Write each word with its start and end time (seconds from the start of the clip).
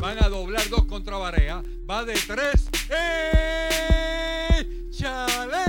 Van 0.00 0.22
a 0.22 0.28
doblar 0.28 0.68
dos 0.68 0.84
contra 0.84 1.16
Barea. 1.16 1.60
Va 1.90 2.04
de 2.04 2.14
tres. 2.14 2.68
¡Eh! 2.88 4.64
¡Chale! 4.90 5.64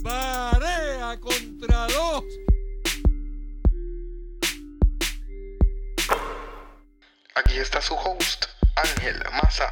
Barea 0.00 1.20
contra 1.20 1.86
dos. 1.88 2.24
Aquí 7.34 7.58
está 7.58 7.82
su 7.82 7.94
host, 7.94 8.46
Ángel 8.76 9.22
Maza. 9.32 9.68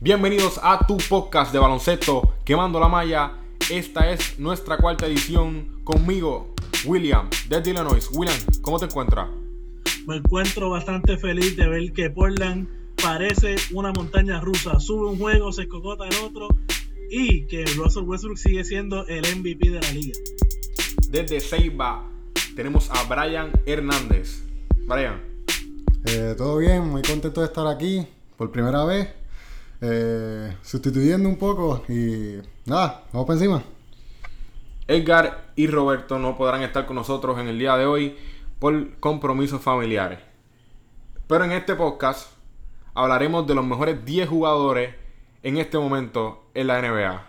Bienvenidos 0.00 0.58
a 0.60 0.84
tu 0.88 0.96
podcast 0.96 1.52
de 1.52 1.60
baloncesto 1.60 2.34
Quemando 2.44 2.80
la 2.80 2.88
Malla. 2.88 3.34
Esta 3.70 4.10
es 4.10 4.40
nuestra 4.40 4.76
cuarta 4.78 5.06
edición 5.06 5.84
conmigo, 5.84 6.52
William, 6.84 7.30
desde 7.48 7.70
Illinois. 7.70 8.08
William, 8.12 8.38
¿cómo 8.60 8.80
te 8.80 8.86
encuentras? 8.86 9.45
Me 10.06 10.16
encuentro 10.16 10.70
bastante 10.70 11.16
feliz 11.18 11.56
de 11.56 11.68
ver 11.68 11.92
que 11.92 12.10
Portland 12.10 12.68
parece 13.02 13.56
una 13.72 13.92
montaña 13.92 14.40
rusa. 14.40 14.78
Sube 14.80 15.06
un 15.10 15.18
juego, 15.18 15.52
se 15.52 15.68
cocota 15.68 16.06
el 16.06 16.14
otro 16.24 16.48
y 17.10 17.46
que 17.46 17.64
Russell 17.76 18.04
Westbrook 18.04 18.38
sigue 18.38 18.64
siendo 18.64 19.06
el 19.06 19.24
MVP 19.36 19.70
de 19.70 19.80
la 19.80 19.90
liga. 19.92 20.14
Desde 21.10 21.40
Ceiba 21.40 22.08
tenemos 22.54 22.90
a 22.90 23.02
Brian 23.04 23.50
Hernández. 23.66 24.42
Brian. 24.86 25.20
Eh, 26.06 26.34
Todo 26.36 26.58
bien, 26.58 26.88
muy 26.88 27.02
contento 27.02 27.40
de 27.40 27.46
estar 27.46 27.66
aquí 27.66 28.06
por 28.36 28.50
primera 28.50 28.84
vez. 28.84 29.08
eh, 29.80 30.56
sustituyendo 30.62 31.28
un 31.28 31.36
poco 31.36 31.84
y 31.88 32.36
nada, 32.64 33.04
vamos 33.12 33.26
para 33.26 33.38
encima. 33.38 33.62
Edgar 34.88 35.52
y 35.56 35.66
Roberto 35.66 36.18
no 36.18 36.36
podrán 36.38 36.62
estar 36.62 36.86
con 36.86 36.96
nosotros 36.96 37.38
en 37.40 37.48
el 37.48 37.58
día 37.58 37.76
de 37.76 37.86
hoy 37.86 38.16
por 38.58 38.98
compromisos 38.98 39.60
familiares. 39.60 40.20
Pero 41.26 41.44
en 41.44 41.52
este 41.52 41.74
podcast 41.74 42.30
hablaremos 42.94 43.46
de 43.46 43.54
los 43.54 43.66
mejores 43.66 44.04
10 44.04 44.28
jugadores 44.28 44.94
en 45.42 45.58
este 45.58 45.78
momento 45.78 46.50
en 46.54 46.66
la 46.66 46.80
NBA. 46.80 47.24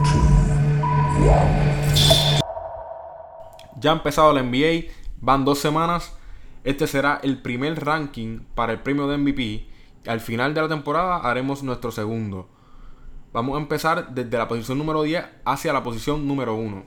2, 0.03 0.23
1. 1.19 2.39
Ya 3.81 3.89
ha 3.89 3.93
empezado 3.93 4.31
la 4.31 4.41
NBA, 4.43 4.91
van 5.19 5.43
dos 5.43 5.59
semanas. 5.59 6.14
Este 6.65 6.87
será 6.87 7.19
el 7.21 7.43
primer 7.43 7.85
ranking 7.85 8.39
para 8.55 8.73
el 8.73 8.79
premio 8.79 9.07
de 9.07 9.19
MVP. 9.19 9.67
Al 10.07 10.19
final 10.19 10.55
de 10.55 10.63
la 10.63 10.67
temporada 10.67 11.17
haremos 11.17 11.61
nuestro 11.61 11.91
segundo. 11.91 12.49
Vamos 13.31 13.55
a 13.55 13.61
empezar 13.61 14.15
desde 14.15 14.35
la 14.35 14.47
posición 14.47 14.79
número 14.79 15.03
10 15.03 15.25
hacia 15.45 15.73
la 15.73 15.83
posición 15.83 16.27
número 16.27 16.55
1. 16.55 16.83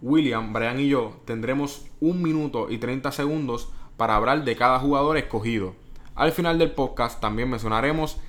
William, 0.00 0.52
Brian 0.52 0.78
y 0.78 0.90
yo 0.90 1.20
tendremos 1.24 1.86
un 1.98 2.22
minuto 2.22 2.70
y 2.70 2.78
30 2.78 3.10
segundos 3.10 3.68
para 3.96 4.14
hablar 4.14 4.44
de 4.44 4.54
cada 4.54 4.78
jugador 4.78 5.16
escogido. 5.16 5.74
Al 6.14 6.30
final 6.30 6.56
del 6.60 6.70
podcast 6.70 7.20
también 7.20 7.50
mencionaremos 7.50 8.20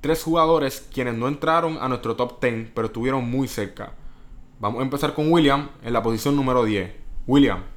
tres 0.00 0.22
jugadores 0.22 0.88
quienes 0.94 1.14
no 1.14 1.26
entraron 1.26 1.78
a 1.80 1.88
nuestro 1.88 2.14
top 2.14 2.40
10 2.40 2.70
pero 2.72 2.86
estuvieron 2.86 3.28
muy 3.28 3.48
cerca. 3.48 3.94
Vamos 4.60 4.82
a 4.82 4.84
empezar 4.84 5.14
con 5.14 5.32
William 5.32 5.70
en 5.82 5.92
la 5.92 6.02
posición 6.04 6.36
número 6.36 6.64
10. 6.64 6.94
William. 7.26 7.73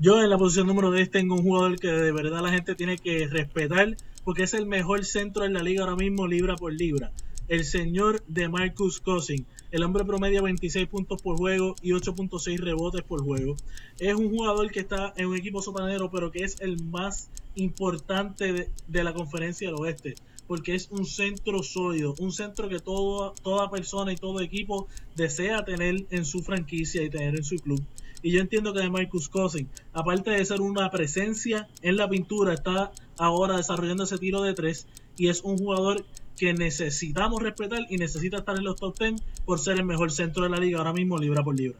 Yo 0.00 0.20
en 0.20 0.28
la 0.28 0.36
posición 0.36 0.66
número 0.66 0.90
10 0.90 1.08
tengo 1.10 1.36
un 1.36 1.44
jugador 1.44 1.78
que 1.78 1.86
de 1.86 2.10
verdad 2.10 2.42
la 2.42 2.50
gente 2.50 2.74
tiene 2.74 2.98
que 2.98 3.28
respetar 3.28 3.96
porque 4.24 4.42
es 4.42 4.52
el 4.52 4.66
mejor 4.66 5.04
centro 5.04 5.44
en 5.44 5.52
la 5.52 5.62
liga 5.62 5.84
ahora 5.84 5.94
mismo 5.94 6.26
libra 6.26 6.56
por 6.56 6.72
libra. 6.72 7.12
El 7.46 7.64
señor 7.64 8.24
de 8.26 8.48
Marcus 8.48 9.00
Cousins. 9.00 9.46
El 9.70 9.84
hombre 9.84 10.04
promedia 10.04 10.42
26 10.42 10.88
puntos 10.88 11.22
por 11.22 11.36
juego 11.36 11.76
y 11.80 11.90
8.6 11.90 12.58
rebotes 12.58 13.02
por 13.02 13.22
juego. 13.22 13.54
Es 14.00 14.14
un 14.14 14.30
jugador 14.30 14.70
que 14.72 14.80
está 14.80 15.14
en 15.16 15.26
un 15.26 15.36
equipo 15.36 15.62
sotanero, 15.62 16.10
pero 16.10 16.32
que 16.32 16.42
es 16.42 16.60
el 16.60 16.82
más 16.82 17.30
importante 17.54 18.52
de, 18.52 18.70
de 18.88 19.04
la 19.04 19.14
conferencia 19.14 19.68
del 19.68 19.80
oeste. 19.80 20.14
Porque 20.48 20.74
es 20.74 20.88
un 20.90 21.06
centro 21.06 21.62
sólido, 21.62 22.14
un 22.18 22.32
centro 22.32 22.68
que 22.68 22.80
todo, 22.80 23.32
toda 23.42 23.70
persona 23.70 24.12
y 24.12 24.16
todo 24.16 24.40
equipo 24.40 24.88
desea 25.14 25.64
tener 25.64 26.04
en 26.10 26.24
su 26.24 26.42
franquicia 26.42 27.02
y 27.02 27.10
tener 27.10 27.36
en 27.36 27.44
su 27.44 27.56
club. 27.56 27.82
Y 28.24 28.32
yo 28.32 28.40
entiendo 28.40 28.72
que 28.72 28.80
de 28.80 28.88
Marcus 28.88 29.28
Cousins, 29.28 29.68
aparte 29.92 30.30
de 30.30 30.42
ser 30.46 30.62
una 30.62 30.90
presencia 30.90 31.68
en 31.82 31.98
la 31.98 32.08
pintura, 32.08 32.54
está 32.54 32.90
ahora 33.18 33.58
desarrollando 33.58 34.04
ese 34.04 34.16
tiro 34.16 34.40
de 34.40 34.54
tres 34.54 34.86
y 35.18 35.28
es 35.28 35.42
un 35.42 35.58
jugador 35.58 36.06
que 36.34 36.54
necesitamos 36.54 37.42
respetar 37.42 37.80
y 37.90 37.98
necesita 37.98 38.38
estar 38.38 38.56
en 38.56 38.64
los 38.64 38.76
top 38.76 38.98
10 38.98 39.20
por 39.44 39.60
ser 39.60 39.76
el 39.76 39.84
mejor 39.84 40.10
centro 40.10 40.44
de 40.44 40.48
la 40.48 40.56
liga 40.56 40.78
ahora 40.78 40.94
mismo 40.94 41.18
libra 41.18 41.44
por 41.44 41.54
libra. 41.54 41.78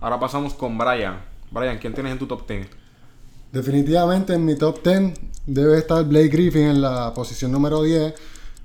Ahora 0.00 0.18
pasamos 0.18 0.54
con 0.54 0.78
Brian. 0.78 1.20
Brian, 1.50 1.78
¿quién 1.78 1.92
tienes 1.92 2.12
en 2.12 2.18
tu 2.18 2.26
top 2.26 2.48
10? 2.48 2.66
Definitivamente 3.52 4.32
en 4.32 4.46
mi 4.46 4.56
top 4.56 4.82
10 4.82 5.12
debe 5.46 5.76
estar 5.76 6.02
Blake 6.06 6.28
Griffin 6.28 6.68
en 6.68 6.80
la 6.80 7.12
posición 7.12 7.52
número 7.52 7.82
10. 7.82 8.14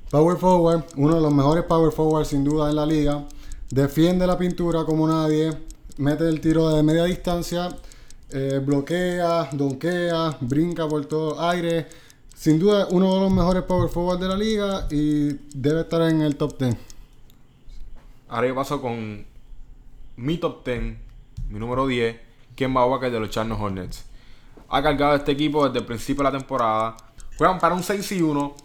Power 0.10 0.38
forward, 0.38 0.86
uno 0.96 1.16
de 1.16 1.22
los 1.22 1.34
mejores 1.34 1.66
power 1.66 1.92
forward 1.92 2.26
sin 2.26 2.46
duda 2.46 2.70
en 2.70 2.78
la 2.78 2.86
liga. 2.86 3.26
Defiende 3.70 4.26
la 4.26 4.38
pintura 4.38 4.86
como 4.86 5.06
nadie. 5.10 5.68
Mete 5.98 6.28
el 6.30 6.40
tiro 6.42 6.70
de 6.70 6.84
media 6.84 7.06
distancia. 7.06 7.70
eh, 8.30 8.62
bloquea, 8.64 9.50
donkea, 9.54 10.38
brinca 10.42 10.88
por 10.88 11.06
todo 11.06 11.42
aire. 11.50 11.88
Sin 12.36 12.60
duda 12.60 12.88
uno 12.92 13.16
de 13.16 13.22
los 13.22 13.32
mejores 13.32 13.64
power 13.64 13.90
forward 13.90 14.20
de 14.20 14.28
la 14.28 14.36
liga 14.38 14.88
y 14.92 15.30
debe 15.56 15.82
estar 15.82 16.02
en 16.04 16.22
el 16.22 16.36
top 16.36 16.60
10. 16.60 16.78
Ahora 18.30 18.48
yo 18.48 18.56
paso 18.56 18.82
con 18.82 19.26
mi 20.18 20.38
top 20.38 20.64
10, 20.66 20.98
mi 21.50 21.60
número 21.60 21.88
10, 21.88 22.16
Kemba 22.56 22.86
Walker 22.86 23.10
de 23.10 23.20
los 23.20 23.30
Charlotte 23.30 23.60
Hornets. 23.60 24.06
Ha 24.70 24.84
cargado 24.84 25.16
este 25.16 25.32
equipo 25.32 25.66
desde 25.66 25.80
el 25.80 25.86
principio 25.86 26.24
de 26.24 26.32
la 26.32 26.38
temporada. 26.38 26.98
Juegan 27.38 27.58
para 27.60 27.74
un 27.74 27.82
6 27.84 28.12
y 28.12 28.22
1. 28.22 28.56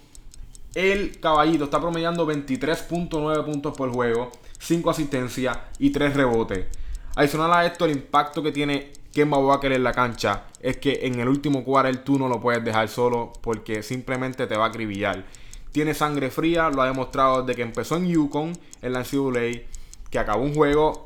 El 0.74 1.20
caballito 1.20 1.64
está 1.64 1.80
promediando 1.80 2.26
23.9 2.26 3.44
puntos 3.44 3.76
por 3.76 3.90
juego, 3.90 4.32
5 4.58 4.90
asistencias 4.90 5.56
y 5.78 5.90
3 5.90 6.14
rebotes. 6.14 6.66
Adicional 7.14 7.52
a 7.52 7.66
esto, 7.66 7.84
el 7.84 7.92
impacto 7.92 8.42
que 8.42 8.52
tiene 8.52 8.92
Kemba 9.12 9.36
Walker 9.36 9.70
en 9.70 9.84
la 9.84 9.92
cancha 9.92 10.44
es 10.60 10.78
que 10.78 11.00
en 11.06 11.20
el 11.20 11.28
último 11.28 11.62
quarter 11.62 12.02
tú 12.02 12.18
no 12.18 12.28
lo 12.28 12.40
puedes 12.40 12.64
dejar 12.64 12.88
solo 12.88 13.34
porque 13.42 13.82
simplemente 13.82 14.46
te 14.46 14.56
va 14.56 14.64
a 14.64 14.68
acribillar. 14.68 15.24
Tiene 15.72 15.92
sangre 15.92 16.30
fría, 16.30 16.70
lo 16.70 16.80
ha 16.80 16.86
demostrado 16.86 17.42
desde 17.42 17.56
que 17.56 17.62
empezó 17.62 17.96
en 17.96 18.08
Yukon, 18.08 18.52
en 18.80 18.92
la 18.92 19.00
NCAA, 19.00 19.62
que 20.10 20.18
acabó 20.18 20.42
un 20.42 20.54
juego 20.54 21.04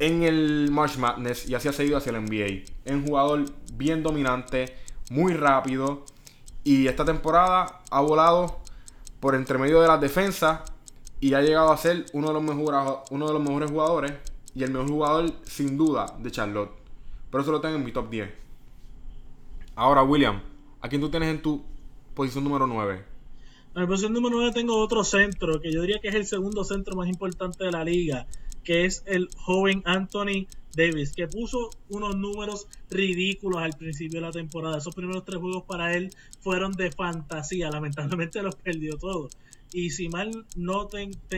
en 0.00 0.24
el 0.24 0.68
March 0.72 0.98
Madness 0.98 1.48
y 1.48 1.54
así 1.54 1.68
ha 1.68 1.72
seguido 1.72 1.98
hacia 1.98 2.10
el 2.10 2.24
NBA. 2.24 2.64
Es 2.84 2.92
un 2.92 3.06
jugador 3.06 3.44
bien 3.74 4.02
dominante, 4.02 4.76
muy 5.10 5.34
rápido 5.34 6.04
y 6.64 6.88
esta 6.88 7.04
temporada 7.04 7.82
ha 7.90 8.00
volado 8.00 8.58
por 9.20 9.36
entre 9.36 9.58
medio 9.58 9.80
de 9.80 9.86
las 9.86 10.00
defensas 10.00 10.60
y 11.20 11.34
ha 11.34 11.40
llegado 11.40 11.70
a 11.70 11.76
ser 11.76 12.06
uno 12.12 12.28
de 12.28 12.34
los 12.34 12.42
mejores, 12.42 12.80
uno 13.10 13.28
de 13.28 13.32
los 13.32 13.42
mejores 13.42 13.70
jugadores 13.70 14.12
y 14.56 14.64
el 14.64 14.70
mejor 14.70 14.88
jugador 14.88 15.32
sin 15.44 15.76
duda 15.76 16.06
de 16.18 16.30
Charlotte. 16.30 16.70
Por 17.30 17.42
eso 17.42 17.52
lo 17.52 17.60
tengo 17.60 17.76
en 17.76 17.84
mi 17.84 17.92
top 17.92 18.08
10. 18.08 18.30
Ahora, 19.74 20.02
William, 20.02 20.40
¿a 20.80 20.88
quién 20.88 21.02
tú 21.02 21.10
tienes 21.10 21.28
en 21.28 21.42
tu 21.42 21.62
posición 22.14 22.44
número 22.44 22.66
9? 22.66 23.04
En 23.74 23.82
la 23.82 23.86
posición 23.86 24.14
número 24.14 24.36
9 24.36 24.52
tengo 24.54 24.78
otro 24.78 25.04
centro, 25.04 25.60
que 25.60 25.70
yo 25.70 25.82
diría 25.82 25.98
que 26.00 26.08
es 26.08 26.14
el 26.14 26.24
segundo 26.24 26.64
centro 26.64 26.96
más 26.96 27.06
importante 27.06 27.64
de 27.64 27.70
la 27.70 27.84
liga, 27.84 28.26
que 28.64 28.86
es 28.86 29.02
el 29.04 29.28
joven 29.36 29.82
Anthony 29.84 30.46
Davis, 30.74 31.12
que 31.12 31.28
puso 31.28 31.68
unos 31.90 32.16
números 32.16 32.66
ridículos 32.88 33.60
al 33.60 33.74
principio 33.74 34.20
de 34.20 34.26
la 34.26 34.32
temporada. 34.32 34.78
Esos 34.78 34.94
primeros 34.94 35.26
tres 35.26 35.38
juegos 35.38 35.64
para 35.64 35.94
él 35.94 36.08
fueron 36.40 36.72
de 36.72 36.90
fantasía, 36.90 37.70
lamentablemente 37.70 38.40
los 38.42 38.56
perdió 38.56 38.96
todos. 38.96 39.36
Y 39.74 39.90
si 39.90 40.08
mal 40.08 40.30
no 40.56 40.88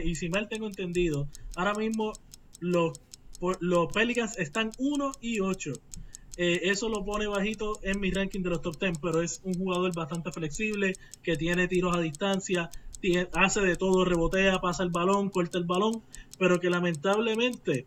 y 0.05 0.15
si 0.15 0.29
mal 0.29 0.49
tengo 0.49 0.69
entendido, 0.69 1.27
ahora 1.57 1.75
mismo 1.75 2.13
los, 2.61 3.01
por- 3.41 3.59
los 3.61 3.93
Pelicans 3.93 4.39
están 4.39 4.71
1 4.79 5.13
y 5.21 5.41
8. 5.41 5.73
Eh, 6.37 6.61
eso 6.71 6.89
lo 6.89 7.05
pone 7.05 7.27
bajito 7.27 7.79
en 7.83 7.99
mi 7.99 8.11
ranking 8.13 8.43
de 8.43 8.51
los 8.51 8.63
top 8.63 8.79
10, 8.79 8.99
pero 9.03 9.23
es 9.23 9.41
un 9.45 9.55
jugador 9.55 9.93
bastante 9.95 10.31
flexible, 10.31 10.93
que 11.23 11.37
tiene 11.37 11.67
tiros 11.67 11.97
a 11.97 12.01
distancia, 12.01 12.71
hace 13.33 13.61
de 13.61 13.77
todo, 13.77 14.05
rebotea, 14.05 14.61
pasa 14.61 14.83
el 14.85 14.91
balón, 14.91 15.31
corta 15.31 15.59
el 15.59 15.65
balón, 15.65 16.03
pero 16.39 16.61
que 16.61 16.71
lamentablemente 16.71 17.87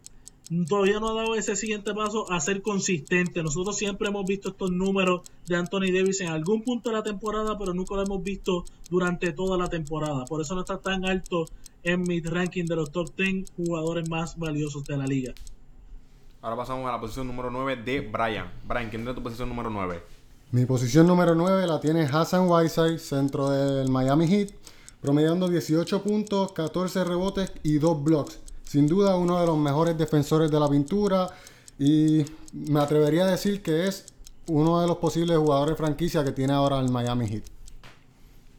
todavía 0.67 0.99
no 0.99 1.09
ha 1.09 1.13
dado 1.21 1.35
ese 1.35 1.55
siguiente 1.55 1.93
paso 1.93 2.29
a 2.29 2.41
ser 2.41 2.61
consistente. 2.61 3.41
Nosotros 3.41 3.77
siempre 3.77 4.09
hemos 4.09 4.25
visto 4.25 4.49
estos 4.49 4.69
números 4.71 5.21
de 5.47 5.55
Anthony 5.55 5.91
Davis 5.93 6.19
en 6.21 6.27
algún 6.27 6.61
punto 6.61 6.89
de 6.89 6.97
la 6.97 7.03
temporada, 7.03 7.57
pero 7.57 7.73
nunca 7.73 7.95
lo 7.95 8.03
hemos 8.03 8.21
visto 8.21 8.65
durante 8.89 9.31
toda 9.31 9.57
la 9.57 9.69
temporada. 9.69 10.25
Por 10.25 10.41
eso 10.41 10.55
no 10.55 10.61
está 10.61 10.77
tan 10.79 11.05
alto 11.05 11.45
en 11.83 12.03
mi 12.03 12.21
ranking 12.21 12.65
de 12.65 12.75
los 12.75 12.91
top 12.91 13.09
10 13.15 13.51
jugadores 13.55 14.09
más 14.09 14.37
valiosos 14.37 14.83
de 14.85 14.97
la 14.97 15.05
liga. 15.05 15.33
Ahora 16.41 16.57
pasamos 16.57 16.87
a 16.87 16.91
la 16.91 16.99
posición 16.99 17.27
número 17.27 17.51
9 17.51 17.83
de 17.83 18.01
Brian. 18.01 18.51
Brian, 18.67 18.89
¿quién 18.89 19.07
es 19.07 19.15
tu 19.15 19.21
posición 19.21 19.49
número 19.49 19.69
9? 19.69 20.03
Mi 20.51 20.65
posición 20.65 21.07
número 21.07 21.35
9 21.35 21.67
la 21.67 21.79
tiene 21.79 22.03
Hassan 22.03 22.49
Whiteside, 22.49 22.99
centro 22.99 23.49
del 23.49 23.89
Miami 23.89 24.27
Heat, 24.27 24.49
promediando 25.01 25.47
18 25.47 26.03
puntos, 26.03 26.51
14 26.51 27.03
rebotes 27.03 27.53
y 27.63 27.77
2 27.77 28.03
blocks. 28.03 28.39
Sin 28.63 28.87
duda 28.87 29.15
uno 29.15 29.39
de 29.39 29.45
los 29.45 29.57
mejores 29.57 29.97
defensores 29.97 30.49
de 30.49 30.59
la 30.59 30.67
pintura 30.67 31.29
y 31.77 32.25
me 32.53 32.79
atrevería 32.79 33.25
a 33.25 33.31
decir 33.31 33.61
que 33.61 33.87
es 33.87 34.13
uno 34.47 34.81
de 34.81 34.87
los 34.87 34.97
posibles 34.97 35.37
jugadores 35.37 35.77
franquicia 35.77 36.23
que 36.23 36.31
tiene 36.31 36.53
ahora 36.53 36.79
el 36.79 36.89
Miami 36.89 37.27
Heat. 37.27 37.43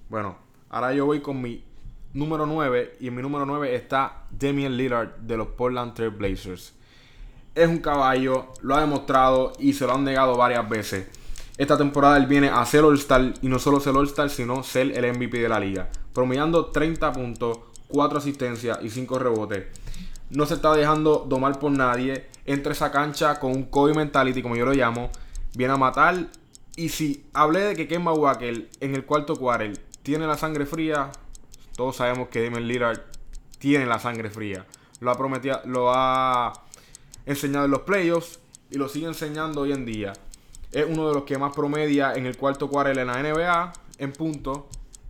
Bueno, 0.09 0.37
ahora 0.71 0.95
yo 0.95 1.07
voy 1.07 1.21
con 1.21 1.43
mi 1.43 1.65
número 2.15 2.47
9 2.47 2.97
y 3.01 3.09
en 3.09 3.15
mi 3.15 3.23
número 3.23 3.47
9 3.47 3.75
está 3.75 4.25
Damian 4.31 4.77
Lillard 4.77 5.17
de 5.17 5.37
los 5.37 5.49
Portland 5.49 5.95
Trail 5.95 6.11
Blazers. 6.11 6.75
Es 7.55 7.69
un 7.69 7.79
caballo, 7.79 8.49
lo 8.63 8.75
ha 8.75 8.81
demostrado 8.81 9.53
y 9.59 9.73
se 9.73 9.87
lo 9.87 9.95
han 9.95 10.05
negado 10.05 10.37
varias 10.37 10.69
veces. 10.69 11.07
Esta 11.59 11.77
temporada 11.77 12.17
él 12.17 12.27
viene 12.27 12.49
a 12.49 12.65
ser 12.65 12.83
All-Star 12.83 13.35
y 13.43 13.49
no 13.49 13.59
solo 13.59 13.79
ser 13.79 13.95
All-Star, 13.95 14.31
sino 14.31 14.63
ser 14.63 14.97
el 14.97 15.17
MVP 15.17 15.39
de 15.39 15.49
la 15.49 15.61
liga. 15.61 15.91
Promediando 16.15 16.67
30 16.67 17.13
puntos, 17.13 17.59
4 17.89 18.19
asistencias 18.19 18.79
y 18.83 18.89
5 18.89 19.19
rebotes. 19.19 19.67
No 20.31 20.47
se 20.47 20.55
está 20.55 20.75
dejando 20.75 21.27
domar 21.29 21.59
por 21.59 21.71
nadie. 21.71 22.27
Entra 22.47 22.73
esa 22.73 22.91
cancha 22.91 23.39
con 23.39 23.53
un 23.53 23.65
Kobe 23.65 23.93
mentality, 23.93 24.43
como 24.43 24.57
yo 24.57 24.65
lo 24.65 24.73
llamo. 24.73 25.11
Viene 25.55 25.75
a 25.75 25.77
matar. 25.77 26.27
Y 26.75 26.89
si 26.89 27.27
hablé 27.35 27.61
de 27.61 27.77
que 27.77 27.87
Kemba 27.87 28.15
Walker 28.15 28.71
en 28.81 28.95
el 28.95 29.05
cuarto 29.05 29.37
quarter 29.37 29.79
tiene 30.03 30.27
la 30.27 30.39
sangre 30.39 30.65
fría, 30.65 31.13
todos 31.77 31.97
sabemos 31.97 32.29
que 32.29 32.43
Damian 32.43 32.67
Lillard 32.67 33.01
tiene 33.59 33.87
la 33.87 33.99
sangre 33.99 34.31
fría. 34.31 34.67
Lo 35.01 35.11
ha 35.11 35.17
prometido, 35.17 35.61
lo 35.65 35.93
ha 35.93 36.53
enseñado 37.27 37.65
en 37.65 37.71
los 37.71 37.83
playoffs 37.83 38.41
y 38.71 38.79
lo 38.79 38.89
sigue 38.89 39.07
enseñando 39.07 39.63
hoy 39.63 39.73
en 39.73 39.85
día. 39.85 40.13
Es 40.73 40.87
uno 40.89 41.09
de 41.09 41.15
los 41.15 41.25
que 41.25 41.39
más 41.39 41.55
promedia 41.55 42.15
en 42.15 42.27
el 42.27 42.37
cuarto 42.37 42.69
quarter 42.69 42.99
en 42.99 43.07
la 43.07 43.23
NBA 43.23 43.73
en 43.99 44.13
puntos 44.13 44.63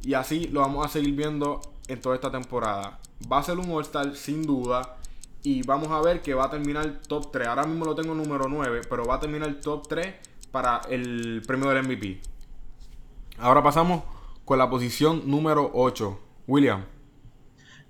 y 0.03 0.15
así 0.15 0.49
lo 0.49 0.61
vamos 0.61 0.85
a 0.85 0.89
seguir 0.89 1.15
viendo 1.15 1.61
en 1.89 2.01
toda 2.01 2.15
esta 2.15 2.31
temporada. 2.31 2.99
Va 3.31 3.39
a 3.39 3.43
ser 3.43 3.59
un 3.59 3.71
All-Star 3.71 4.17
sin 4.17 4.43
duda 4.43 4.97
y 5.43 5.63
vamos 5.63 5.91
a 5.91 6.01
ver 6.01 6.23
que 6.23 6.35
va 6.35 6.47
a 6.47 6.51
terminar 6.51 7.01
top 7.07 7.31
3. 7.33 7.49
Ahora 7.49 7.65
mismo 7.65 7.85
lo 7.85 7.95
tengo 7.95 8.15
número 8.15 8.49
9, 8.49 8.83
pero 8.89 9.05
va 9.05 9.17
a 9.17 9.21
terminar 9.21 9.53
top 9.61 9.87
3 9.89 10.15
para 10.51 10.83
el 10.89 11.43
premio 11.47 11.71
del 11.71 11.85
MVP. 11.85 12.21
Ahora 13.39 13.63
pasamos 13.63 14.03
con 14.45 14.59
la 14.59 14.69
posición 14.69 15.23
número 15.27 15.71
8. 15.75 16.19
William. 16.47 16.85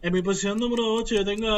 En 0.02 0.12
mi 0.12 0.22
posición 0.22 0.58
número 0.58 0.94
8 0.94 1.14
yo 1.14 1.24
tengo 1.24 1.48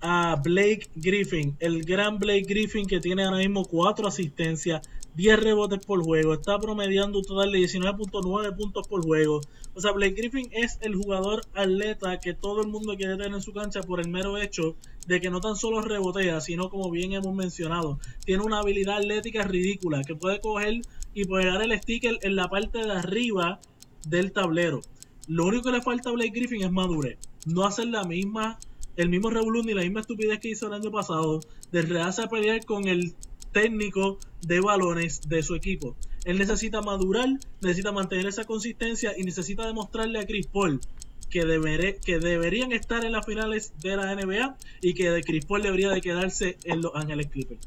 a, 0.00 0.36
Blake 0.42 0.90
Griffin, 0.94 1.56
el 1.58 1.82
gran 1.84 2.18
Blake 2.18 2.44
Griffin 2.46 2.86
que 2.86 3.00
tiene 3.00 3.24
ahora 3.24 3.38
mismo 3.38 3.64
4 3.64 4.06
asistencias, 4.06 4.88
10 5.14 5.40
rebotes 5.40 5.84
por 5.84 6.04
juego, 6.04 6.34
está 6.34 6.58
promediando 6.58 7.18
un 7.18 7.24
total 7.24 7.50
de 7.50 7.58
19.9 7.58 8.56
puntos 8.56 8.86
por 8.86 9.02
juego. 9.02 9.40
O 9.74 9.80
sea, 9.80 9.92
Blake 9.92 10.14
Griffin 10.14 10.48
es 10.52 10.78
el 10.82 10.94
jugador 10.94 11.42
atleta 11.54 12.20
que 12.20 12.34
todo 12.34 12.60
el 12.60 12.68
mundo 12.68 12.94
quiere 12.96 13.16
tener 13.16 13.32
en 13.32 13.42
su 13.42 13.52
cancha 13.52 13.80
por 13.80 14.00
el 14.00 14.08
mero 14.08 14.38
hecho 14.38 14.76
de 15.06 15.20
que 15.20 15.30
no 15.30 15.40
tan 15.40 15.56
solo 15.56 15.80
rebotea, 15.80 16.40
sino 16.40 16.68
como 16.68 16.90
bien 16.90 17.14
hemos 17.14 17.34
mencionado, 17.34 17.98
tiene 18.24 18.44
una 18.44 18.58
habilidad 18.58 18.98
atlética 18.98 19.42
ridícula, 19.42 20.02
que 20.02 20.14
puede 20.14 20.40
coger 20.40 20.82
y 21.14 21.24
pegar 21.24 21.62
el 21.62 21.76
sticker 21.80 22.18
en 22.22 22.36
la 22.36 22.48
parte 22.48 22.78
de 22.78 22.92
arriba 22.92 23.60
del 24.06 24.32
tablero. 24.32 24.82
Lo 25.28 25.44
único 25.44 25.64
que 25.64 25.72
le 25.72 25.82
falta 25.82 26.08
a 26.08 26.12
Blake 26.12 26.32
Griffin 26.34 26.64
es 26.64 26.72
madurez. 26.72 27.18
No 27.46 27.66
hacer 27.66 27.86
la 27.88 28.02
misma, 28.04 28.58
el 28.96 29.10
mismo 29.10 29.28
revolú 29.28 29.62
ni 29.62 29.74
la 29.74 29.82
misma 29.82 30.00
estupidez 30.00 30.40
que 30.40 30.48
hizo 30.48 30.66
el 30.66 30.72
año 30.72 30.90
pasado, 30.90 31.40
de 31.70 31.82
rearse 31.82 32.22
a 32.22 32.28
pelear 32.28 32.64
con 32.64 32.88
el 32.88 33.14
técnico 33.52 34.18
de 34.40 34.60
balones 34.60 35.28
de 35.28 35.42
su 35.42 35.54
equipo. 35.54 35.96
Él 36.24 36.38
necesita 36.38 36.80
madurar, 36.80 37.28
necesita 37.60 37.92
mantener 37.92 38.26
esa 38.26 38.44
consistencia 38.44 39.12
y 39.16 39.22
necesita 39.22 39.66
demostrarle 39.66 40.18
a 40.18 40.26
Chris 40.26 40.46
Paul 40.46 40.80
que, 41.28 41.44
deberé, 41.44 41.96
que 41.96 42.18
deberían 42.18 42.72
estar 42.72 43.04
en 43.04 43.12
las 43.12 43.26
finales 43.26 43.74
de 43.82 43.96
la 43.96 44.14
NBA 44.14 44.56
y 44.80 44.94
que 44.94 45.10
de 45.10 45.22
Chris 45.22 45.44
Paul 45.44 45.62
debería 45.62 45.90
de 45.90 46.00
quedarse 46.00 46.56
en 46.64 46.80
Los 46.80 46.92
Ángeles 46.94 47.26
Clippers. 47.26 47.60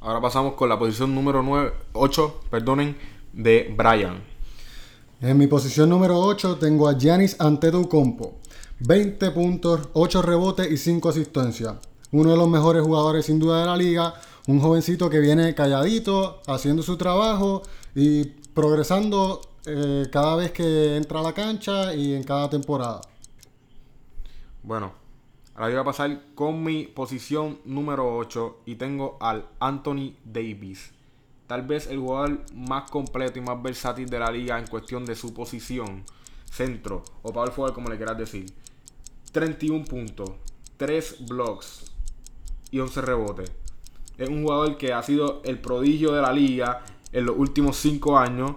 Ahora 0.00 0.20
pasamos 0.20 0.54
con 0.54 0.68
la 0.68 0.76
posición 0.76 1.14
número 1.14 1.40
9, 1.44 1.72
8, 1.92 2.40
perdonen, 2.50 2.96
de 3.32 3.72
Brian. 3.76 4.31
En 5.22 5.38
mi 5.38 5.46
posición 5.46 5.88
número 5.88 6.18
8 6.18 6.56
tengo 6.56 6.88
a 6.88 6.98
Giannis 6.98 7.40
Antetokounmpo. 7.40 8.40
20 8.80 9.30
puntos, 9.30 9.88
8 9.92 10.20
rebotes 10.20 10.68
y 10.68 10.76
5 10.76 11.10
asistencias. 11.10 11.76
Uno 12.10 12.32
de 12.32 12.36
los 12.36 12.48
mejores 12.48 12.82
jugadores 12.82 13.26
sin 13.26 13.38
duda 13.38 13.60
de 13.60 13.66
la 13.66 13.76
liga. 13.76 14.14
Un 14.48 14.58
jovencito 14.58 15.08
que 15.08 15.20
viene 15.20 15.54
calladito, 15.54 16.40
haciendo 16.48 16.82
su 16.82 16.96
trabajo 16.96 17.62
y 17.94 18.24
progresando 18.24 19.42
eh, 19.64 20.08
cada 20.10 20.34
vez 20.34 20.50
que 20.50 20.96
entra 20.96 21.20
a 21.20 21.22
la 21.22 21.32
cancha 21.32 21.94
y 21.94 22.14
en 22.14 22.24
cada 22.24 22.50
temporada. 22.50 23.02
Bueno, 24.64 24.92
ahora 25.54 25.68
voy 25.68 25.76
a 25.76 25.84
pasar 25.84 26.20
con 26.34 26.64
mi 26.64 26.88
posición 26.88 27.60
número 27.64 28.16
8 28.16 28.62
y 28.66 28.74
tengo 28.74 29.18
al 29.20 29.46
Anthony 29.60 30.16
Davis. 30.24 30.90
Tal 31.52 31.60
vez 31.60 31.86
el 31.88 31.98
jugador 31.98 32.40
más 32.54 32.90
completo 32.90 33.38
y 33.38 33.42
más 33.42 33.62
versátil 33.62 34.08
de 34.08 34.18
la 34.18 34.30
liga 34.30 34.58
en 34.58 34.66
cuestión 34.66 35.04
de 35.04 35.14
su 35.14 35.34
posición, 35.34 36.02
centro 36.50 37.04
o 37.20 37.30
power 37.30 37.50
forward 37.50 37.74
como 37.74 37.90
le 37.90 37.98
quieras 37.98 38.16
decir. 38.16 38.46
31 39.32 39.84
puntos, 39.84 40.30
3 40.78 41.26
blocks 41.28 41.92
y 42.70 42.80
11 42.80 43.02
rebotes. 43.02 43.52
Es 44.16 44.30
un 44.30 44.44
jugador 44.44 44.78
que 44.78 44.94
ha 44.94 45.02
sido 45.02 45.42
el 45.44 45.58
prodigio 45.58 46.12
de 46.12 46.22
la 46.22 46.32
liga 46.32 46.86
en 47.12 47.26
los 47.26 47.36
últimos 47.36 47.76
5 47.76 48.18
años, 48.18 48.52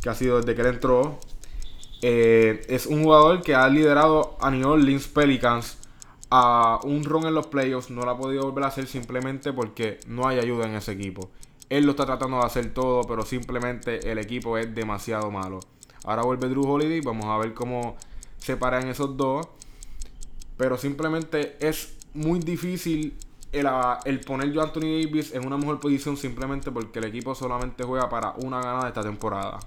que 0.00 0.08
ha 0.08 0.14
sido 0.14 0.38
desde 0.38 0.54
que 0.54 0.62
él 0.62 0.68
entró. 0.68 1.20
Eh, 2.00 2.64
es 2.70 2.86
un 2.86 3.04
jugador 3.04 3.42
que 3.42 3.56
ha 3.56 3.68
liderado 3.68 4.38
a 4.40 4.50
New 4.50 4.66
Orleans 4.66 5.06
Pelicans 5.06 5.76
a 6.30 6.80
un 6.82 7.04
run 7.04 7.26
en 7.26 7.34
los 7.34 7.48
playoffs. 7.48 7.90
No 7.90 8.06
lo 8.06 8.10
ha 8.10 8.16
podido 8.16 8.44
volver 8.44 8.64
a 8.64 8.68
hacer 8.68 8.86
simplemente 8.86 9.52
porque 9.52 10.00
no 10.06 10.26
hay 10.26 10.38
ayuda 10.38 10.64
en 10.64 10.76
ese 10.76 10.92
equipo. 10.92 11.28
Él 11.70 11.84
lo 11.84 11.92
está 11.92 12.06
tratando 12.06 12.38
de 12.38 12.44
hacer 12.44 12.72
todo, 12.72 13.02
pero 13.04 13.24
simplemente 13.24 14.10
el 14.10 14.18
equipo 14.18 14.56
es 14.56 14.74
demasiado 14.74 15.30
malo. 15.30 15.60
Ahora 16.04 16.22
vuelve 16.22 16.48
Drew 16.48 16.66
Holiday, 16.66 17.00
vamos 17.00 17.26
a 17.26 17.36
ver 17.38 17.54
cómo 17.54 17.96
se 18.38 18.56
paran 18.56 18.88
esos 18.88 19.16
dos. 19.16 19.46
Pero 20.56 20.76
simplemente 20.76 21.56
es 21.60 21.96
muy 22.14 22.40
difícil 22.40 23.16
el, 23.52 24.20
poner 24.20 24.52
yo 24.52 24.62
Anthony 24.62 25.02
Davis 25.02 25.34
en 25.34 25.46
una 25.46 25.56
mejor 25.56 25.80
posición 25.80 26.16
simplemente 26.16 26.70
porque 26.70 26.98
el 26.98 27.06
equipo 27.06 27.34
solamente 27.34 27.84
juega 27.84 28.08
para 28.08 28.32
una 28.32 28.60
ganada 28.60 28.88
esta 28.88 29.02
temporada. 29.02 29.58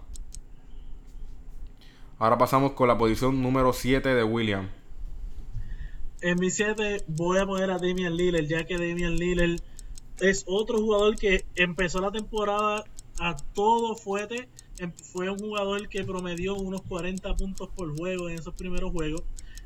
Ahora 2.20 2.38
pasamos 2.38 2.74
con 2.74 2.88
la 2.88 2.98
posición 2.98 3.42
número 3.42 3.74
7 3.74 4.14
de 4.14 4.24
William. 4.24 4.70
En 6.22 6.40
mi 6.40 6.52
7 6.52 7.06
voy 7.08 7.40
a 7.40 7.46
poner 7.48 7.72
a 7.72 7.80
Damian 7.80 8.16
Lillard, 8.16 8.46
ya 8.46 8.66
que 8.66 8.76
Damian 8.76 9.16
Lillard 9.16 9.60
es 10.22 10.44
otro 10.48 10.80
jugador 10.80 11.16
que 11.18 11.46
empezó 11.56 12.00
la 12.00 12.12
temporada 12.12 12.84
a 13.20 13.36
todo 13.54 13.96
fuerte. 13.96 14.48
Em- 14.78 14.94
Fue 15.12 15.30
un 15.30 15.38
jugador 15.40 15.90
que 15.90 16.04
promedió 16.04 16.56
unos 16.56 16.82
40 16.84 17.36
puntos 17.36 17.70
por 17.76 17.96
juego 17.98 18.30
en 18.30 18.40
esos 18.40 18.54
primeros 18.54 18.92
juegos. 18.92 19.24